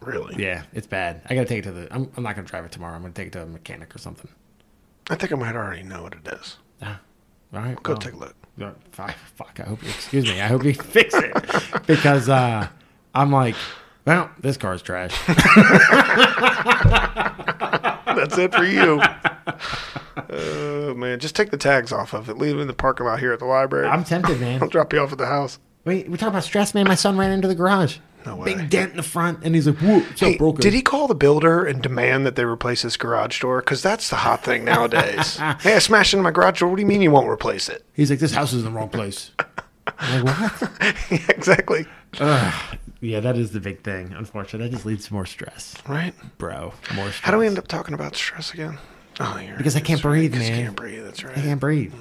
really? 0.00 0.42
Yeah, 0.42 0.62
it's 0.72 0.86
bad. 0.86 1.22
I 1.28 1.34
gotta 1.34 1.46
take 1.48 1.58
it 1.60 1.68
to 1.68 1.72
the. 1.72 1.94
I'm, 1.94 2.10
I'm 2.16 2.22
not 2.22 2.36
gonna 2.36 2.48
drive 2.48 2.64
it 2.64 2.72
tomorrow. 2.72 2.94
I'm 2.94 3.02
gonna 3.02 3.12
take 3.14 3.28
it 3.28 3.32
to 3.34 3.42
a 3.42 3.46
mechanic 3.46 3.94
or 3.94 3.98
something. 3.98 4.30
I 5.10 5.16
think 5.16 5.32
I 5.32 5.36
might 5.36 5.54
already 5.54 5.82
know 5.82 6.02
what 6.02 6.14
it 6.14 6.26
is. 6.32 6.56
Ah, 6.80 7.00
all 7.52 7.60
right, 7.60 7.82
Go 7.82 7.92
well, 7.92 8.00
take 8.00 8.14
a 8.14 8.16
look. 8.16 8.34
uh, 8.62 8.70
Fuck, 8.92 9.14
fuck. 9.34 9.60
I 9.60 9.64
hope. 9.64 9.82
Excuse 9.82 10.24
me. 10.24 10.40
I 10.40 10.46
hope 10.46 10.64
you 10.64 10.72
fix 10.96 11.12
it 11.14 11.32
because 11.86 12.28
uh, 12.30 12.68
I'm 13.14 13.30
like, 13.32 13.56
well, 14.06 14.30
this 14.40 14.56
car's 14.56 14.82
trash. 14.82 15.14
That's 18.16 18.38
it 18.38 18.54
for 18.54 18.64
you. 18.64 19.00
Oh 20.30 20.94
man, 20.94 21.18
just 21.18 21.34
take 21.34 21.50
the 21.50 21.56
tags 21.56 21.92
off 21.92 22.12
of 22.12 22.28
it. 22.28 22.38
Leave 22.38 22.56
it 22.56 22.60
in 22.60 22.66
the 22.66 22.72
parking 22.74 23.06
lot 23.06 23.18
here 23.18 23.32
at 23.32 23.38
the 23.38 23.44
library. 23.44 23.86
I'm 23.88 24.04
tempted, 24.04 24.40
man. 24.40 24.62
I'll 24.62 24.68
drop 24.68 24.92
you 24.92 25.00
off 25.00 25.12
at 25.12 25.18
the 25.18 25.26
house. 25.26 25.58
Wait, 25.84 26.08
we're 26.08 26.16
talking 26.16 26.28
about 26.28 26.44
stress, 26.44 26.74
man. 26.74 26.86
My 26.86 26.94
son 26.94 27.18
ran 27.18 27.30
into 27.32 27.48
the 27.48 27.54
garage. 27.54 27.98
No 28.24 28.36
way. 28.36 28.54
Big 28.54 28.70
dent 28.70 28.92
in 28.92 28.96
the 28.96 29.02
front, 29.02 29.40
and 29.44 29.54
he's 29.54 29.66
like, 29.66 29.76
"Whoa, 29.78 29.98
it's 30.10 30.20
Hey, 30.20 30.38
broken." 30.38 30.62
did 30.62 30.72
he 30.72 30.80
call 30.80 31.08
the 31.08 31.14
builder 31.14 31.64
and 31.64 31.82
demand 31.82 32.24
that 32.24 32.36
they 32.36 32.44
replace 32.44 32.80
his 32.82 32.96
garage 32.96 33.38
door? 33.40 33.60
Because 33.60 33.82
that's 33.82 34.08
the 34.08 34.16
hot 34.16 34.42
thing 34.42 34.64
nowadays. 34.64 35.36
hey, 35.60 35.74
I 35.74 35.78
smashed 35.78 36.14
into 36.14 36.22
my 36.22 36.30
garage 36.30 36.60
door. 36.60 36.70
What 36.70 36.76
do 36.76 36.80
you 36.82 36.86
mean 36.86 37.02
you 37.02 37.10
won't 37.10 37.28
replace 37.28 37.68
it? 37.68 37.84
He's 37.92 38.08
like, 38.08 38.20
"This 38.20 38.32
house 38.32 38.52
is 38.54 38.64
in 38.64 38.72
the 38.72 38.78
wrong 38.78 38.88
place." 38.88 39.32
I'm 39.98 40.24
like, 40.24 40.60
what? 40.60 40.70
yeah, 41.10 41.18
exactly. 41.28 41.84
Ugh. 42.18 42.78
Yeah, 43.04 43.20
that 43.20 43.36
is 43.36 43.50
the 43.52 43.60
big 43.60 43.82
thing. 43.82 44.12
Unfortunately, 44.16 44.66
that 44.68 44.72
just 44.74 44.86
leads 44.86 45.06
to 45.08 45.12
more 45.12 45.26
stress, 45.26 45.74
Right. 45.86 46.14
bro. 46.38 46.72
More 46.94 47.06
stress. 47.10 47.20
How 47.20 47.32
do 47.32 47.38
we 47.38 47.46
end 47.46 47.58
up 47.58 47.68
talking 47.68 47.92
about 47.94 48.16
stress 48.16 48.52
again? 48.54 48.78
Oh, 49.20 49.38
you're, 49.38 49.56
Because 49.56 49.76
I 49.76 49.80
can't 49.80 49.98
that's 49.98 50.04
right, 50.04 50.10
breathe, 50.12 50.32
'cause 50.34 50.42
You 50.48 50.54
man. 50.54 50.64
can't 50.64 50.76
breathe. 50.76 51.04
That's 51.04 51.22
right. 51.22 51.36
I 51.38 51.40
can't 51.42 51.60
breathe. 51.60 51.92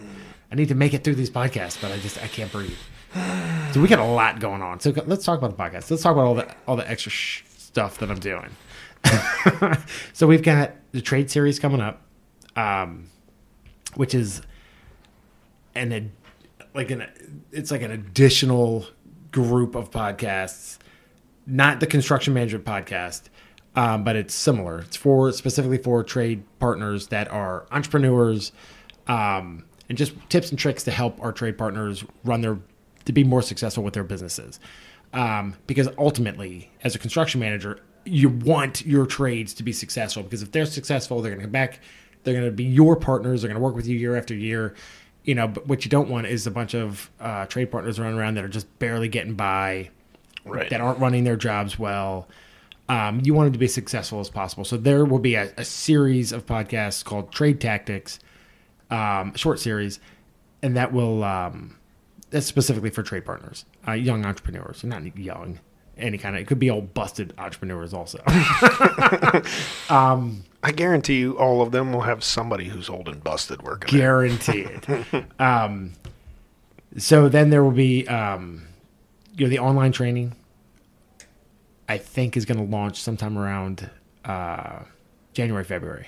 I 0.51 0.55
need 0.55 0.69
to 0.69 0.75
make 0.75 0.93
it 0.93 1.03
through 1.03 1.15
these 1.15 1.29
podcasts, 1.29 1.79
but 1.81 1.91
I 1.91 1.97
just 1.97 2.21
I 2.23 2.27
can't 2.27 2.51
breathe. 2.51 2.77
So 3.73 3.81
we 3.81 3.87
got 3.87 3.99
a 3.99 4.03
lot 4.05 4.39
going 4.39 4.61
on. 4.61 4.79
So 4.79 4.91
let's 5.05 5.25
talk 5.25 5.37
about 5.37 5.55
the 5.55 5.61
podcast. 5.63 5.91
Let's 5.91 6.01
talk 6.03 6.13
about 6.13 6.25
all 6.25 6.35
the 6.35 6.47
all 6.67 6.75
the 6.75 6.89
extra 6.89 7.11
sh- 7.11 7.43
stuff 7.57 7.97
that 7.99 8.09
I'm 8.09 8.19
doing. 8.19 8.49
so 10.13 10.25
we've 10.27 10.41
got 10.43 10.71
the 10.91 11.01
trade 11.01 11.29
series 11.29 11.59
coming 11.59 11.81
up, 11.81 12.01
um, 12.55 13.07
which 13.95 14.15
is 14.15 14.41
an 15.75 15.91
ad- 15.91 16.11
like 16.73 16.89
an 16.91 17.05
it's 17.51 17.69
like 17.71 17.81
an 17.81 17.91
additional 17.91 18.85
group 19.31 19.75
of 19.75 19.91
podcasts, 19.91 20.77
not 21.45 21.79
the 21.79 21.87
construction 21.87 22.33
management 22.33 22.65
podcast, 22.65 23.23
um, 23.75 24.03
but 24.03 24.15
it's 24.15 24.33
similar. 24.33 24.79
It's 24.79 24.95
for 24.95 25.31
specifically 25.31 25.77
for 25.77 26.03
trade 26.03 26.43
partners 26.59 27.07
that 27.07 27.29
are 27.29 27.65
entrepreneurs, 27.71 28.51
um, 29.07 29.65
and 29.89 29.97
just 29.97 30.13
tips 30.29 30.49
and 30.49 30.59
tricks 30.59 30.83
to 30.83 30.91
help 30.91 31.21
our 31.21 31.31
trade 31.31 31.57
partners 31.57 32.05
run 32.23 32.41
their 32.41 32.59
to 33.05 33.11
be 33.11 33.23
more 33.23 33.41
successful 33.41 33.83
with 33.83 33.93
their 33.93 34.03
businesses. 34.03 34.59
Um, 35.11 35.55
because 35.67 35.89
ultimately, 35.97 36.71
as 36.83 36.95
a 36.95 36.99
construction 36.99 37.39
manager, 37.39 37.79
you 38.05 38.29
want 38.29 38.85
your 38.85 39.05
trades 39.05 39.53
to 39.55 39.63
be 39.63 39.71
successful 39.71 40.23
because 40.23 40.41
if 40.41 40.51
they're 40.51 40.65
successful, 40.65 41.21
they're 41.21 41.31
going 41.31 41.41
to 41.41 41.45
come 41.45 41.51
back. 41.51 41.79
They're 42.23 42.33
going 42.33 42.45
to 42.45 42.51
be 42.51 42.63
your 42.63 42.95
partners. 42.95 43.41
They're 43.41 43.49
going 43.49 43.59
to 43.59 43.63
work 43.63 43.75
with 43.75 43.87
you 43.87 43.97
year 43.97 44.15
after 44.15 44.33
year. 44.33 44.73
You 45.23 45.35
know, 45.35 45.47
but 45.47 45.67
what 45.67 45.85
you 45.85 45.91
don't 45.91 46.09
want 46.09 46.27
is 46.27 46.47
a 46.47 46.51
bunch 46.51 46.73
of 46.73 47.09
uh, 47.19 47.45
trade 47.45 47.71
partners 47.71 47.99
running 47.99 48.17
around 48.17 48.35
that 48.35 48.43
are 48.43 48.49
just 48.49 48.67
barely 48.79 49.07
getting 49.07 49.35
by, 49.35 49.89
Right. 50.45 50.69
that 50.69 50.81
aren't 50.81 50.99
running 50.99 51.23
their 51.23 51.37
jobs 51.37 51.79
well. 51.79 52.27
Um, 52.89 53.21
you 53.23 53.33
want 53.33 53.47
them 53.47 53.53
to 53.53 53.59
be 53.59 53.65
as 53.65 53.73
successful 53.73 54.19
as 54.19 54.29
possible. 54.29 54.65
So 54.65 54.75
there 54.75 55.05
will 55.05 55.19
be 55.19 55.35
a, 55.35 55.53
a 55.57 55.63
series 55.63 56.31
of 56.33 56.45
podcasts 56.45 57.03
called 57.03 57.31
Trade 57.31 57.61
Tactics, 57.61 58.19
um, 58.91 59.33
short 59.35 59.59
series, 59.59 59.99
and 60.61 60.75
that 60.75 60.91
will 60.91 61.23
um, 61.23 61.77
that's 62.29 62.45
specifically 62.45 62.89
for 62.89 63.03
trade 63.03 63.25
partners, 63.25 63.63
uh, 63.87 63.93
young 63.93 64.25
entrepreneurs, 64.25 64.83
not 64.83 65.17
young, 65.17 65.59
any 65.97 66.17
kind 66.17 66.35
of. 66.35 66.41
It 66.41 66.45
could 66.45 66.59
be 66.59 66.69
old 66.69 66.93
busted 66.93 67.33
entrepreneurs 67.37 67.93
also. 67.93 68.21
I 70.63 70.71
guarantee 70.71 71.19
you, 71.19 71.37
all 71.37 71.61
of 71.61 71.71
them 71.71 71.93
will 71.93 72.01
have 72.01 72.23
somebody 72.23 72.69
who's 72.69 72.89
old 72.89 73.07
and 73.07 73.23
busted 73.23 73.61
working. 73.61 73.97
guaranteed. 73.97 74.81
um, 75.39 75.93
so 76.97 77.27
then 77.29 77.49
there 77.49 77.63
will 77.63 77.71
be, 77.71 78.07
um, 78.07 78.67
you 79.35 79.45
know, 79.45 79.49
the 79.49 79.59
online 79.59 79.91
training. 79.91 80.35
I 81.89 81.97
think 81.97 82.37
is 82.37 82.45
going 82.45 82.57
to 82.57 82.63
launch 82.63 83.01
sometime 83.01 83.37
around 83.37 83.89
uh, 84.23 84.79
January, 85.33 85.65
February 85.65 86.07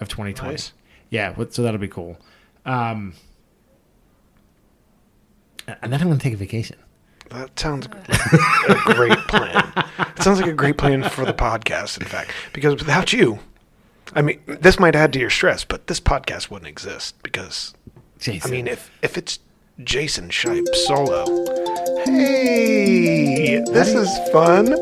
of 0.00 0.08
2020. 0.08 0.52
Nice. 0.52 0.72
Yeah, 1.10 1.34
so 1.50 1.62
that'll 1.62 1.78
be 1.78 1.88
cool. 1.88 2.16
Um, 2.64 3.14
and 5.66 5.92
then 5.92 6.00
I'm 6.00 6.08
going 6.08 6.18
to 6.18 6.22
take 6.22 6.34
a 6.34 6.38
vacation. 6.38 6.76
That 7.30 7.58
sounds 7.58 7.86
like 7.88 8.86
a 8.86 8.94
great 8.94 9.18
plan. 9.28 9.72
It 10.16 10.22
sounds 10.22 10.40
like 10.40 10.50
a 10.50 10.54
great 10.54 10.78
plan 10.78 11.08
for 11.08 11.24
the 11.24 11.32
podcast, 11.32 12.00
in 12.00 12.06
fact, 12.06 12.32
because 12.52 12.74
without 12.76 13.12
you, 13.12 13.38
I 14.14 14.22
mean, 14.22 14.40
this 14.46 14.80
might 14.80 14.96
add 14.96 15.12
to 15.12 15.20
your 15.20 15.30
stress, 15.30 15.64
but 15.64 15.86
this 15.86 16.00
podcast 16.00 16.50
wouldn't 16.50 16.68
exist 16.68 17.22
because, 17.22 17.74
Jason. 18.18 18.50
I 18.50 18.52
mean, 18.52 18.66
if 18.66 18.90
if 19.02 19.16
it's 19.16 19.38
Jason 19.84 20.28
Shipe 20.28 20.74
solo, 20.74 21.24
hey, 22.04 23.60
this 23.70 23.94
is 23.94 24.30
fun. 24.30 24.74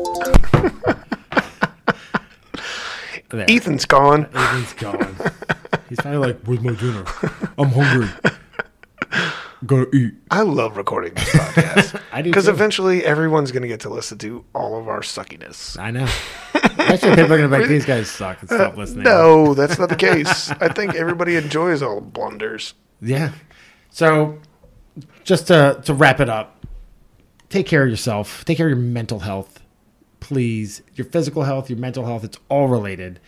There. 3.31 3.45
Ethan's 3.47 3.85
gone. 3.85 4.27
Ethan's 4.33 4.73
gone. 4.73 5.15
He's 5.89 5.99
probably 5.99 6.17
like, 6.17 6.39
"Where's 6.45 6.61
my 6.61 6.73
dinner? 6.73 7.03
I'm 7.59 7.69
hungry. 7.69 8.07
Gotta 9.67 9.95
eat." 9.95 10.13
I 10.31 10.41
love 10.41 10.77
recording 10.77 11.13
this 11.13 11.29
podcast 11.29 12.01
I 12.11 12.23
do 12.23 12.31
because 12.31 12.45
too. 12.45 12.51
eventually 12.51 13.05
everyone's 13.05 13.51
going 13.51 13.61
to 13.61 13.67
get 13.67 13.81
to 13.81 13.89
listen 13.89 14.17
to 14.19 14.43
all 14.55 14.79
of 14.79 14.87
our 14.87 15.01
suckiness. 15.01 15.77
I 15.77 15.91
know. 15.91 16.07
Actually, 16.79 17.17
people 17.17 17.33
are 17.33 17.37
gonna 17.37 17.49
be 17.49 17.57
like, 17.59 17.67
"These 17.67 17.85
guys 17.85 18.09
suck," 18.09 18.41
and 18.41 18.49
stop 18.49 18.75
listening. 18.75 19.03
No, 19.03 19.53
that's 19.53 19.77
not 19.77 19.89
the 19.89 19.95
case. 19.95 20.49
I 20.53 20.69
think 20.69 20.95
everybody 20.95 21.35
enjoys 21.35 21.83
all 21.83 21.95
the 21.95 22.01
blunders. 22.01 22.73
Yeah. 22.99 23.31
So, 23.91 24.39
just 25.23 25.45
to 25.47 25.79
to 25.85 25.93
wrap 25.93 26.19
it 26.19 26.29
up, 26.29 26.58
take 27.49 27.65
care 27.67 27.83
of 27.83 27.89
yourself. 27.89 28.43
Take 28.45 28.57
care 28.57 28.67
of 28.67 28.71
your 28.71 28.77
mental 28.77 29.19
health, 29.19 29.59
please. 30.19 30.81
Your 30.95 31.05
physical 31.05 31.43
health, 31.43 31.69
your 31.69 31.79
mental 31.79 32.05
health. 32.05 32.23
It's 32.23 32.37
all 32.49 32.67
related. 32.67 33.19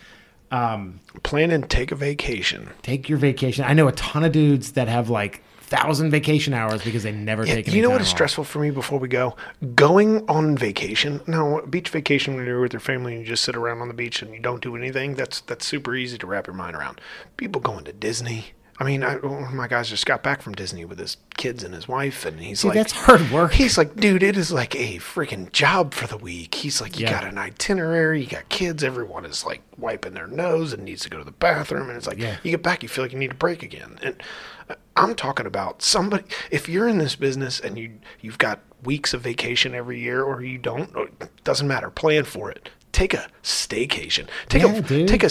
Um, 0.52 1.00
Plan 1.24 1.50
and 1.52 1.70
take 1.70 1.92
a 1.92 1.96
vacation. 1.96 2.70
take 2.82 3.08
your 3.08 3.18
vacation. 3.18 3.64
I 3.66 3.74
know 3.74 3.88
a 3.88 3.94
ton 3.94 4.24
of 4.26 4.32
dudes 4.34 4.74
that 4.74 4.88
have 4.90 5.10
like 5.10 5.42
thousand 5.62 6.12
vacation 6.12 6.54
hours 6.54 6.84
because 6.84 7.04
they 7.04 7.14
never 7.14 7.46
Yeah, 7.46 7.56
take. 7.56 7.68
Any 7.70 7.78
you 7.78 7.82
know 7.84 7.90
what 7.90 8.02
is 8.02 8.08
off. 8.08 8.12
stressful 8.16 8.44
for 8.44 8.60
me 8.60 8.70
before 8.72 9.00
we 9.00 9.08
go? 9.08 9.38
Going 9.76 10.28
on 10.28 10.58
vacation. 10.58 11.22
No, 11.28 11.66
beach 11.70 11.88
vacation 11.88 12.36
when 12.36 12.46
you're 12.46 12.60
with 12.60 12.74
your 12.74 12.82
family 12.82 13.14
and 13.16 13.22
you 13.22 13.28
just 13.30 13.46
sit 13.46 13.56
around 13.56 13.80
on 13.80 13.88
the 13.88 13.94
beach 13.94 14.22
and 14.22 14.34
you 14.34 14.42
don't 14.42 14.62
do 14.62 14.76
anything. 14.76 15.16
That's 15.16 15.40
that's 15.40 15.66
super 15.66 15.96
easy 15.96 16.18
to 16.18 16.28
wrap 16.28 16.48
your 16.48 16.56
mind 16.58 16.76
around. 16.76 17.00
People 17.38 17.62
going 17.62 17.86
to 17.86 17.94
Disney. 17.94 18.48
I 18.82 18.84
mean, 18.84 19.04
I, 19.04 19.18
of 19.18 19.54
my 19.54 19.68
guys 19.68 19.90
just 19.90 20.08
got 20.08 20.24
back 20.24 20.42
from 20.42 20.54
Disney 20.54 20.86
with 20.86 20.98
his 20.98 21.18
kids 21.38 21.64
and 21.64 21.72
his 21.72 21.88
wife, 21.88 22.26
and 22.26 22.40
he's 22.40 22.62
See, 22.62 22.70
like, 22.70 22.76
that's 22.76 22.92
hard 22.94 23.30
work. 23.30 23.54
He's 23.54 23.78
like, 23.78 23.96
dude, 23.96 24.24
it 24.24 24.36
is 24.36 24.52
like 24.52 24.74
a 24.76 24.98
freaking 24.98 25.52
job 25.52 25.94
for 25.94 26.08
the 26.08 26.18
week. 26.18 26.56
He's 26.56 26.82
like, 26.82 26.98
you 27.00 27.06
Yeah. 27.06 27.12
got 27.12 27.26
an 27.26 27.38
itinerary, 27.38 28.22
you 28.22 28.28
got 28.28 28.50
kids, 28.50 28.84
everyone 28.84 29.24
is 29.24 29.46
like 29.46 29.62
wiping 29.78 30.16
their 30.16 30.26
nose 30.26 30.74
and 30.74 30.84
needs 30.84 31.04
to 31.04 31.12
go 31.12 31.20
to 31.20 31.24
the 31.24 31.30
bathroom, 31.30 31.90
and 31.90 31.96
it's 31.96 32.08
like, 32.08 32.18
Yeah. 32.18 32.38
you 32.42 32.50
get 32.50 32.64
back, 32.64 32.82
you 32.82 32.90
feel 32.90 33.04
like 33.04 33.14
you 33.14 33.20
need 33.20 33.32
a 33.34 33.36
break 33.36 33.62
again. 33.62 34.00
And 34.02 34.24
uh, 34.68 34.74
I'm 34.98 35.14
talking 35.14 35.46
about 35.46 35.84
somebody. 35.84 36.24
If 36.50 36.68
you're 36.68 36.88
in 36.88 36.98
this 36.98 37.16
business 37.16 37.60
and 37.60 37.78
you 37.78 38.00
you've 38.20 38.40
got 38.40 38.62
weeks 38.84 39.14
of 39.14 39.22
vacation 39.22 39.76
every 39.76 40.00
year, 40.00 40.24
or 40.24 40.42
you 40.42 40.58
don't, 40.58 40.90
it 41.22 41.44
doesn't 41.44 41.68
matter. 41.68 41.92
Plan 41.92 42.24
for 42.24 42.50
it. 42.50 42.70
Take 42.92 43.14
a 43.14 43.28
staycation. 43.44 44.28
Take 44.50 44.64
Yeah, 44.64 44.74
a 44.76 44.82
dude. 44.82 45.08
take 45.08 45.24
a, 45.24 45.30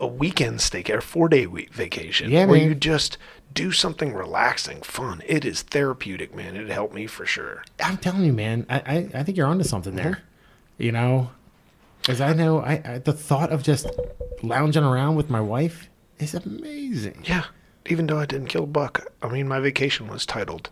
a, 0.00 0.06
weekend 0.06 0.60
stay 0.60 0.82
or 0.90 1.00
four 1.00 1.28
day 1.28 1.46
week 1.46 1.72
vacation 1.72 2.30
Yeah, 2.30 2.46
where 2.46 2.58
man. 2.58 2.68
you 2.68 2.74
just 2.74 3.16
do 3.52 3.70
something 3.70 4.12
relaxing, 4.12 4.82
fun. 4.82 5.22
It 5.26 5.44
is 5.44 5.62
therapeutic, 5.62 6.34
man. 6.34 6.56
It 6.56 6.68
helped 6.68 6.94
me 6.94 7.06
for 7.06 7.24
sure. 7.24 7.64
I'm 7.82 7.96
telling 7.98 8.24
you, 8.24 8.32
man. 8.32 8.66
I, 8.68 8.76
I, 8.78 9.20
I 9.20 9.22
think 9.22 9.36
you're 9.36 9.46
onto 9.46 9.64
something 9.64 9.94
there. 9.94 10.22
You 10.76 10.90
know, 10.90 11.30
because 12.00 12.20
I 12.20 12.32
know 12.32 12.58
I, 12.58 12.82
I 12.84 12.98
the 12.98 13.12
thought 13.12 13.52
of 13.52 13.62
just 13.62 13.86
lounging 14.42 14.82
around 14.82 15.14
with 15.14 15.30
my 15.30 15.40
wife 15.40 15.88
is 16.18 16.34
amazing. 16.34 17.22
Yeah. 17.24 17.44
Even 17.86 18.06
though 18.06 18.18
I 18.18 18.26
didn't 18.26 18.48
kill 18.48 18.64
a 18.64 18.66
buck, 18.66 19.06
I 19.22 19.28
mean, 19.28 19.46
my 19.46 19.60
vacation 19.60 20.08
was 20.08 20.26
titled 20.26 20.70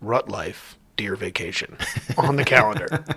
Rut 0.00 0.28
Life 0.28 0.76
Deer 0.96 1.16
Vacation 1.16 1.76
on 2.18 2.36
the 2.36 2.44
calendar. 2.44 2.86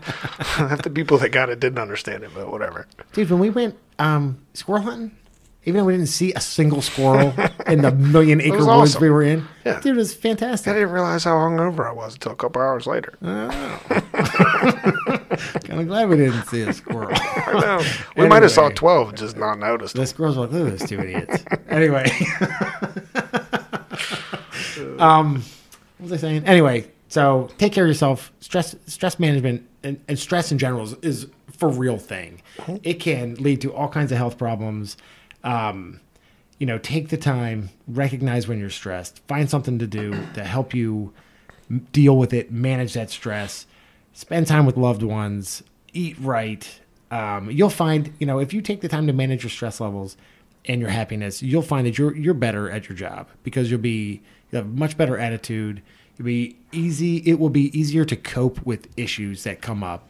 The 0.84 0.90
people 0.90 1.18
that 1.20 1.30
got 1.30 1.50
it 1.50 1.60
didn't 1.60 1.78
understand 1.80 2.24
it, 2.24 2.32
but 2.34 2.52
whatever. 2.52 2.88
Dude, 3.14 3.30
when 3.30 3.40
we 3.40 3.50
went 3.52 3.76
um, 4.00 4.40
squirrel 4.54 4.82
hunting, 4.82 5.16
even 5.66 5.80
though 5.80 5.86
we 5.86 5.94
didn't 5.94 6.08
see 6.08 6.34
a 6.34 6.40
single 6.40 6.82
squirrel 6.82 7.34
in 7.68 7.82
the 7.84 7.92
million 7.92 8.42
acre 8.48 8.58
woods 8.58 8.68
awesome. 8.68 9.02
we 9.02 9.10
were 9.12 9.22
in, 9.22 9.46
Yeah. 9.66 9.80
dude, 9.82 9.96
it 9.96 10.00
was 10.00 10.16
fantastic. 10.16 10.72
I 10.72 10.74
didn't 10.74 10.92
realize 10.92 11.26
how 11.26 11.36
hungover 11.36 11.88
I 11.88 11.92
was 11.92 12.14
until 12.16 12.32
a 12.32 12.36
couple 12.36 12.62
hours 12.62 12.88
later. 12.88 13.14
kind 13.22 13.62
of 15.82 15.88
glad 15.88 16.10
we 16.10 16.16
didn't 16.18 16.46
see 16.48 16.62
a 16.62 16.74
squirrel. 16.74 17.12
I 17.14 17.54
know. 17.60 17.82
We 18.16 18.28
might 18.28 18.42
have 18.44 18.52
saw 18.52 18.70
12 18.70 19.14
just 19.16 19.38
not 19.38 19.60
noticed. 19.60 19.96
the 19.96 20.08
squirrels 20.08 20.38
were 20.38 20.44
like, 20.48 20.54
look 20.54 20.68
at 20.74 20.80
those 20.80 20.90
two 20.90 21.00
idiots. 21.02 21.44
anyway. 21.70 22.10
um, 25.00 25.44
what 25.98 26.10
was 26.10 26.14
I 26.14 26.18
saying? 26.18 26.46
Anyway, 26.46 26.88
so 27.18 27.50
take 27.58 27.74
care 27.74 27.84
of 27.86 27.88
yourself. 27.88 28.32
Stress 28.42 28.76
stress 28.86 29.18
management 29.18 29.68
and, 29.82 30.00
and 30.08 30.20
stress 30.20 30.52
in 30.52 30.60
general 30.60 30.84
is, 30.84 30.94
is 31.02 31.28
for 31.52 31.68
real 31.68 31.98
thing. 31.98 32.44
It 32.84 33.00
can 33.00 33.34
lead 33.36 33.60
to 33.62 33.74
all 33.74 33.90
kinds 33.90 34.12
of 34.12 34.20
health 34.20 34.38
problems. 34.38 34.98
Um, 35.44 36.00
you 36.60 36.68
know, 36.68 36.78
take 36.78 37.10
the 37.10 37.18
time, 37.18 37.72
recognize 37.88 38.48
when 38.48 38.60
you're 38.60 38.70
stressed, 38.70 39.26
find 39.28 39.50
something 39.50 39.80
to 39.80 39.88
do 39.88 40.12
to 40.36 40.44
help 40.44 40.76
you 40.76 41.12
deal 41.92 42.16
with 42.16 42.36
it, 42.36 42.52
manage 42.52 42.94
that 42.94 43.10
stress, 43.10 43.66
spend 44.14 44.46
time 44.46 44.68
with 44.68 44.78
loved 44.78 45.02
ones, 45.02 45.64
eat 45.94 46.16
right. 46.20 46.80
Um, 47.10 47.50
you'll 47.50 47.72
find, 47.72 48.14
you 48.20 48.28
know, 48.28 48.38
if 48.38 48.54
you 48.54 48.62
take 48.62 48.82
the 48.82 48.88
time 48.88 49.08
to 49.08 49.14
manage 49.14 49.42
your 49.42 49.50
stress 49.50 49.80
levels 49.80 50.18
and 50.66 50.80
your 50.80 50.92
happiness, 50.92 51.42
you'll 51.42 51.64
find 51.64 51.88
that 51.88 51.98
you're 51.98 52.16
you're 52.16 52.36
better 52.36 52.70
at 52.70 52.88
your 52.88 52.96
job 52.96 53.28
because 53.42 53.72
you'll 53.72 53.80
be 53.80 54.22
you 54.52 54.58
have 54.58 54.66
a 54.66 54.70
much 54.70 54.98
better 54.98 55.18
attitude. 55.18 55.82
You'll 56.18 56.26
be 56.26 56.58
easy. 56.72 57.18
It 57.18 57.40
will 57.40 57.50
be 57.50 57.78
easier 57.78 58.06
to 58.06 58.16
cope 58.16 58.66
with 58.66 58.88
issues 58.98 59.44
that 59.44 59.62
come 59.62 59.84
up. 59.84 60.10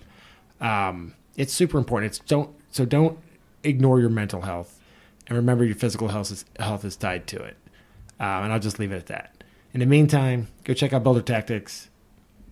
Um, 0.62 1.14
it's 1.36 1.54
super 1.54 1.78
important. 1.78 2.12
It's 2.12 2.20
don't 2.20 2.50
so 2.72 2.86
don't 2.86 3.20
ignore 3.64 4.00
your 4.00 4.10
mental 4.10 4.42
health, 4.42 4.80
and 5.28 5.36
remember 5.36 5.66
your 5.66 5.76
physical 5.76 6.08
health 6.10 6.32
is 6.32 6.46
health 6.60 6.86
is 6.86 6.96
tied 6.96 7.28
to 7.28 7.44
it. 7.44 7.58
Um, 8.20 8.46
and 8.46 8.54
I'll 8.54 8.60
just 8.60 8.80
leave 8.80 8.92
it 8.92 8.98
at 8.98 9.08
that. 9.08 9.44
In 9.74 9.80
the 9.82 9.86
meantime, 9.86 10.48
go 10.64 10.74
check 10.74 10.94
out 10.94 11.04
Builder 11.04 11.22
Tactics. 11.22 11.90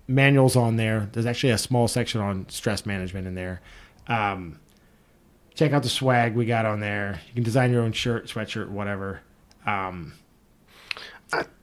Manuals 0.07 0.55
on 0.55 0.75
there. 0.75 1.09
There's 1.13 1.25
actually 1.25 1.49
a 1.49 1.57
small 1.57 1.87
section 1.87 2.21
on 2.21 2.47
stress 2.49 2.85
management 2.85 3.25
in 3.25 3.33
there. 3.33 3.61
Um, 4.07 4.59
check 5.55 5.71
out 5.71 5.81
the 5.81 5.89
swag 5.89 6.35
we 6.35 6.45
got 6.45 6.67
on 6.67 6.79
there. 6.79 7.21
You 7.29 7.33
can 7.33 7.43
design 7.43 7.71
your 7.71 7.81
own 7.81 7.91
shirt, 7.91 8.27
sweatshirt, 8.27 8.69
whatever. 8.69 9.21
Um, 9.65 10.13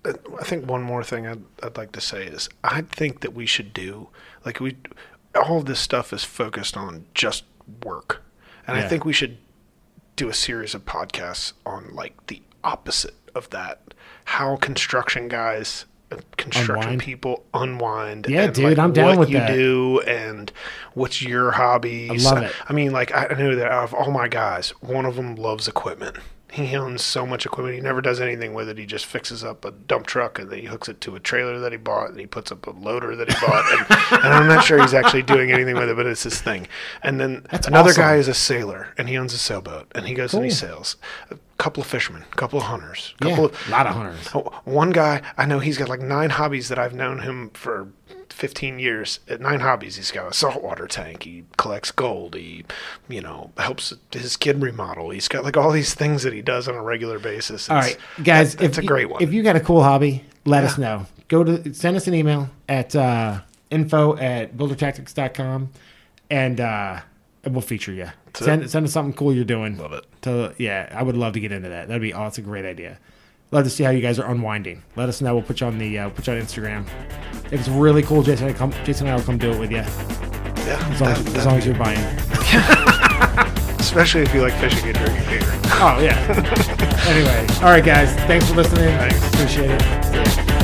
I, 0.04 0.10
I 0.40 0.44
think 0.44 0.68
one 0.68 0.82
more 0.82 1.04
thing 1.04 1.26
I'd, 1.26 1.42
I'd 1.62 1.76
like 1.76 1.92
to 1.92 2.00
say 2.00 2.24
is 2.24 2.48
I 2.64 2.82
think 2.82 3.20
that 3.20 3.34
we 3.34 3.46
should 3.46 3.72
do 3.72 4.08
like 4.44 4.60
we 4.60 4.76
all 5.34 5.58
of 5.58 5.64
this 5.64 5.80
stuff 5.80 6.12
is 6.12 6.24
focused 6.24 6.76
on 6.76 7.06
just 7.14 7.44
work, 7.84 8.22
and 8.66 8.76
I 8.76 8.86
think 8.86 9.04
we 9.04 9.12
should 9.12 9.38
do 10.16 10.28
a 10.28 10.34
series 10.34 10.74
of 10.74 10.84
podcasts 10.84 11.52
on 11.64 11.94
like 11.94 12.26
the 12.26 12.42
opposite 12.62 13.14
of 13.34 13.48
that, 13.50 13.94
how 14.26 14.56
construction 14.56 15.28
guys. 15.28 15.86
Uh, 16.10 16.18
construction 16.36 16.82
Unwind? 16.82 17.00
people 17.00 17.44
unwind. 17.54 18.26
Yeah, 18.28 18.42
and, 18.42 18.54
dude, 18.54 18.64
like, 18.64 18.78
I'm 18.78 18.92
down 18.92 19.16
what 19.16 19.20
with 19.20 19.30
you 19.30 19.38
that. 19.38 19.54
do 19.54 20.00
and 20.06 20.52
what's 20.92 21.22
your 21.22 21.52
hobby? 21.52 22.10
I 22.10 22.16
love 22.16 22.42
it. 22.42 22.52
I 22.68 22.74
mean, 22.74 22.92
like 22.92 23.14
I 23.14 23.28
I 23.28 23.34
know 23.38 23.56
that 23.56 23.72
out 23.72 23.84
of 23.84 23.94
all 23.94 24.10
my 24.10 24.28
guys, 24.28 24.70
one 24.80 25.06
of 25.06 25.16
them 25.16 25.36
loves 25.36 25.68
equipment. 25.68 26.18
He 26.52 26.76
owns 26.76 27.02
so 27.02 27.24
much 27.24 27.46
equipment. 27.46 27.76
He 27.76 27.80
never 27.80 28.02
does 28.02 28.20
anything 28.20 28.52
with 28.52 28.68
it. 28.68 28.76
He 28.76 28.84
just 28.84 29.06
fixes 29.06 29.42
up 29.42 29.64
a 29.64 29.70
dump 29.70 30.06
truck 30.06 30.38
and 30.38 30.50
then 30.50 30.58
he 30.58 30.66
hooks 30.66 30.86
it 30.86 31.00
to 31.00 31.16
a 31.16 31.20
trailer 31.20 31.58
that 31.60 31.72
he 31.72 31.78
bought 31.78 32.10
and 32.10 32.20
he 32.20 32.26
puts 32.26 32.52
up 32.52 32.66
a 32.66 32.70
loader 32.72 33.16
that 33.16 33.32
he 33.32 33.46
bought. 33.46 33.64
And, 33.72 34.22
and 34.24 34.34
I'm 34.34 34.46
not 34.48 34.62
sure 34.62 34.78
he's 34.78 34.92
actually 34.92 35.22
doing 35.22 35.50
anything 35.50 35.76
with 35.76 35.88
it, 35.88 35.96
but 35.96 36.04
it's 36.04 36.24
his 36.24 36.42
thing. 36.42 36.68
And 37.02 37.18
then 37.18 37.46
That's 37.50 37.68
another 37.68 37.88
awesome. 37.90 38.02
guy 38.02 38.16
is 38.16 38.28
a 38.28 38.34
sailor 38.34 38.92
and 38.98 39.08
he 39.08 39.16
owns 39.16 39.32
a 39.32 39.38
sailboat 39.38 39.90
and 39.94 40.06
he 40.06 40.12
goes 40.12 40.34
and 40.34 40.44
he 40.44 40.50
sails. 40.50 40.96
A 41.30 41.38
couple 41.56 41.80
of 41.80 41.86
fishermen, 41.86 42.22
a 42.30 42.36
couple 42.36 42.58
of 42.58 42.66
hunters, 42.66 43.14
a 43.22 43.28
yeah, 43.28 43.38
of 43.40 43.68
a 43.68 43.70
lot 43.70 43.86
of 43.86 43.94
hunters. 43.94 44.28
Oh, 44.34 44.60
one 44.64 44.90
guy, 44.90 45.22
I 45.38 45.46
know 45.46 45.58
he's 45.58 45.78
got 45.78 45.88
like 45.88 46.00
nine 46.00 46.28
hobbies 46.28 46.68
that 46.68 46.78
I've 46.78 46.92
known 46.94 47.20
him 47.20 47.48
for 47.54 47.88
15 48.32 48.78
years. 48.78 49.20
At 49.28 49.40
nine 49.40 49.60
hobbies, 49.60 49.96
he's 49.96 50.10
got 50.10 50.30
a 50.30 50.34
saltwater 50.34 50.86
tank. 50.86 51.22
He 51.22 51.44
collects 51.56 51.90
gold. 51.90 52.34
He, 52.34 52.64
you 53.08 53.20
know, 53.20 53.52
helps 53.58 53.92
his 54.12 54.36
kid 54.36 54.60
remodel. 54.62 55.10
He's 55.10 55.28
got 55.28 55.44
like 55.44 55.56
all 55.56 55.70
these 55.70 55.94
things 55.94 56.22
that 56.24 56.32
he 56.32 56.42
does 56.42 56.66
on 56.68 56.74
a 56.74 56.82
regular 56.82 57.18
basis. 57.18 57.70
All 57.70 57.78
It's- 57.78 57.96
right, 58.18 58.24
guys. 58.24 58.56
that- 58.56 58.64
if 58.64 58.78
a 58.78 58.82
great 58.82 59.08
one. 59.10 59.22
If 59.22 59.32
you 59.32 59.42
got 59.42 59.56
a 59.56 59.60
cool 59.60 59.82
hobby, 59.82 60.24
let 60.44 60.64
us 60.64 60.76
know. 60.78 61.06
Go 61.28 61.44
to 61.44 61.72
send 61.72 61.96
us 61.96 62.06
an 62.06 62.14
email 62.14 62.50
at 62.68 62.94
uh, 62.96 63.40
info 63.70 64.16
at 64.18 64.56
buildertactics.com 64.56 65.70
and 66.30 66.60
uh, 66.60 67.00
and 67.44 67.54
we'll 67.54 67.62
feature 67.62 67.92
you. 67.92 68.10
Send 68.34 68.70
send 68.70 68.84
us 68.86 68.92
something 68.92 69.14
cool 69.14 69.32
you're 69.34 69.44
doing. 69.44 69.76
Love 69.78 69.92
it. 69.92 70.04
To, 70.22 70.54
yeah, 70.58 70.88
I 70.94 71.02
would 71.02 71.16
love 71.16 71.32
to 71.34 71.40
get 71.40 71.52
into 71.52 71.68
that. 71.68 71.88
That'd 71.88 72.02
be 72.02 72.12
oh, 72.14 72.24
that's 72.24 72.38
a 72.38 72.42
great 72.42 72.64
idea. 72.64 72.98
Love 73.50 73.64
to 73.64 73.70
see 73.70 73.84
how 73.84 73.90
you 73.90 74.00
guys 74.00 74.18
are 74.18 74.30
unwinding. 74.30 74.82
Let 74.96 75.08
us 75.10 75.20
know. 75.20 75.34
We'll 75.34 75.42
put 75.42 75.60
you 75.60 75.66
on 75.66 75.78
the 75.78 75.98
uh, 75.98 76.08
put 76.10 76.26
you 76.26 76.32
on 76.34 76.40
Instagram. 76.40 76.86
If 77.52 77.60
it's 77.60 77.68
really 77.68 78.02
cool, 78.02 78.22
Jason, 78.22 78.48
I 78.48 78.54
come, 78.54 78.72
Jason 78.82 79.06
and 79.06 79.12
I 79.12 79.16
will 79.16 79.24
come 79.24 79.36
do 79.36 79.52
it 79.52 79.60
with 79.60 79.70
you. 79.70 79.76
Yeah. 79.76 80.88
As 80.90 81.00
long, 81.02 81.10
as, 81.10 81.34
as, 81.34 81.44
long 81.44 81.58
as 81.58 81.66
you're 81.66 81.76
buying. 81.76 81.98
Especially 83.78 84.22
if 84.22 84.32
you 84.32 84.40
like 84.40 84.54
fishing 84.54 84.88
and 84.88 84.96
drinking 84.96 85.24
beer. 85.28 85.60
Oh, 85.74 86.00
yeah. 86.00 86.16
anyway. 87.08 87.46
All 87.56 87.70
right, 87.70 87.84
guys. 87.84 88.14
Thanks 88.26 88.48
for 88.48 88.54
listening. 88.54 88.96
Thanks. 88.96 89.34
Appreciate 89.34 89.70
it. 89.70 90.61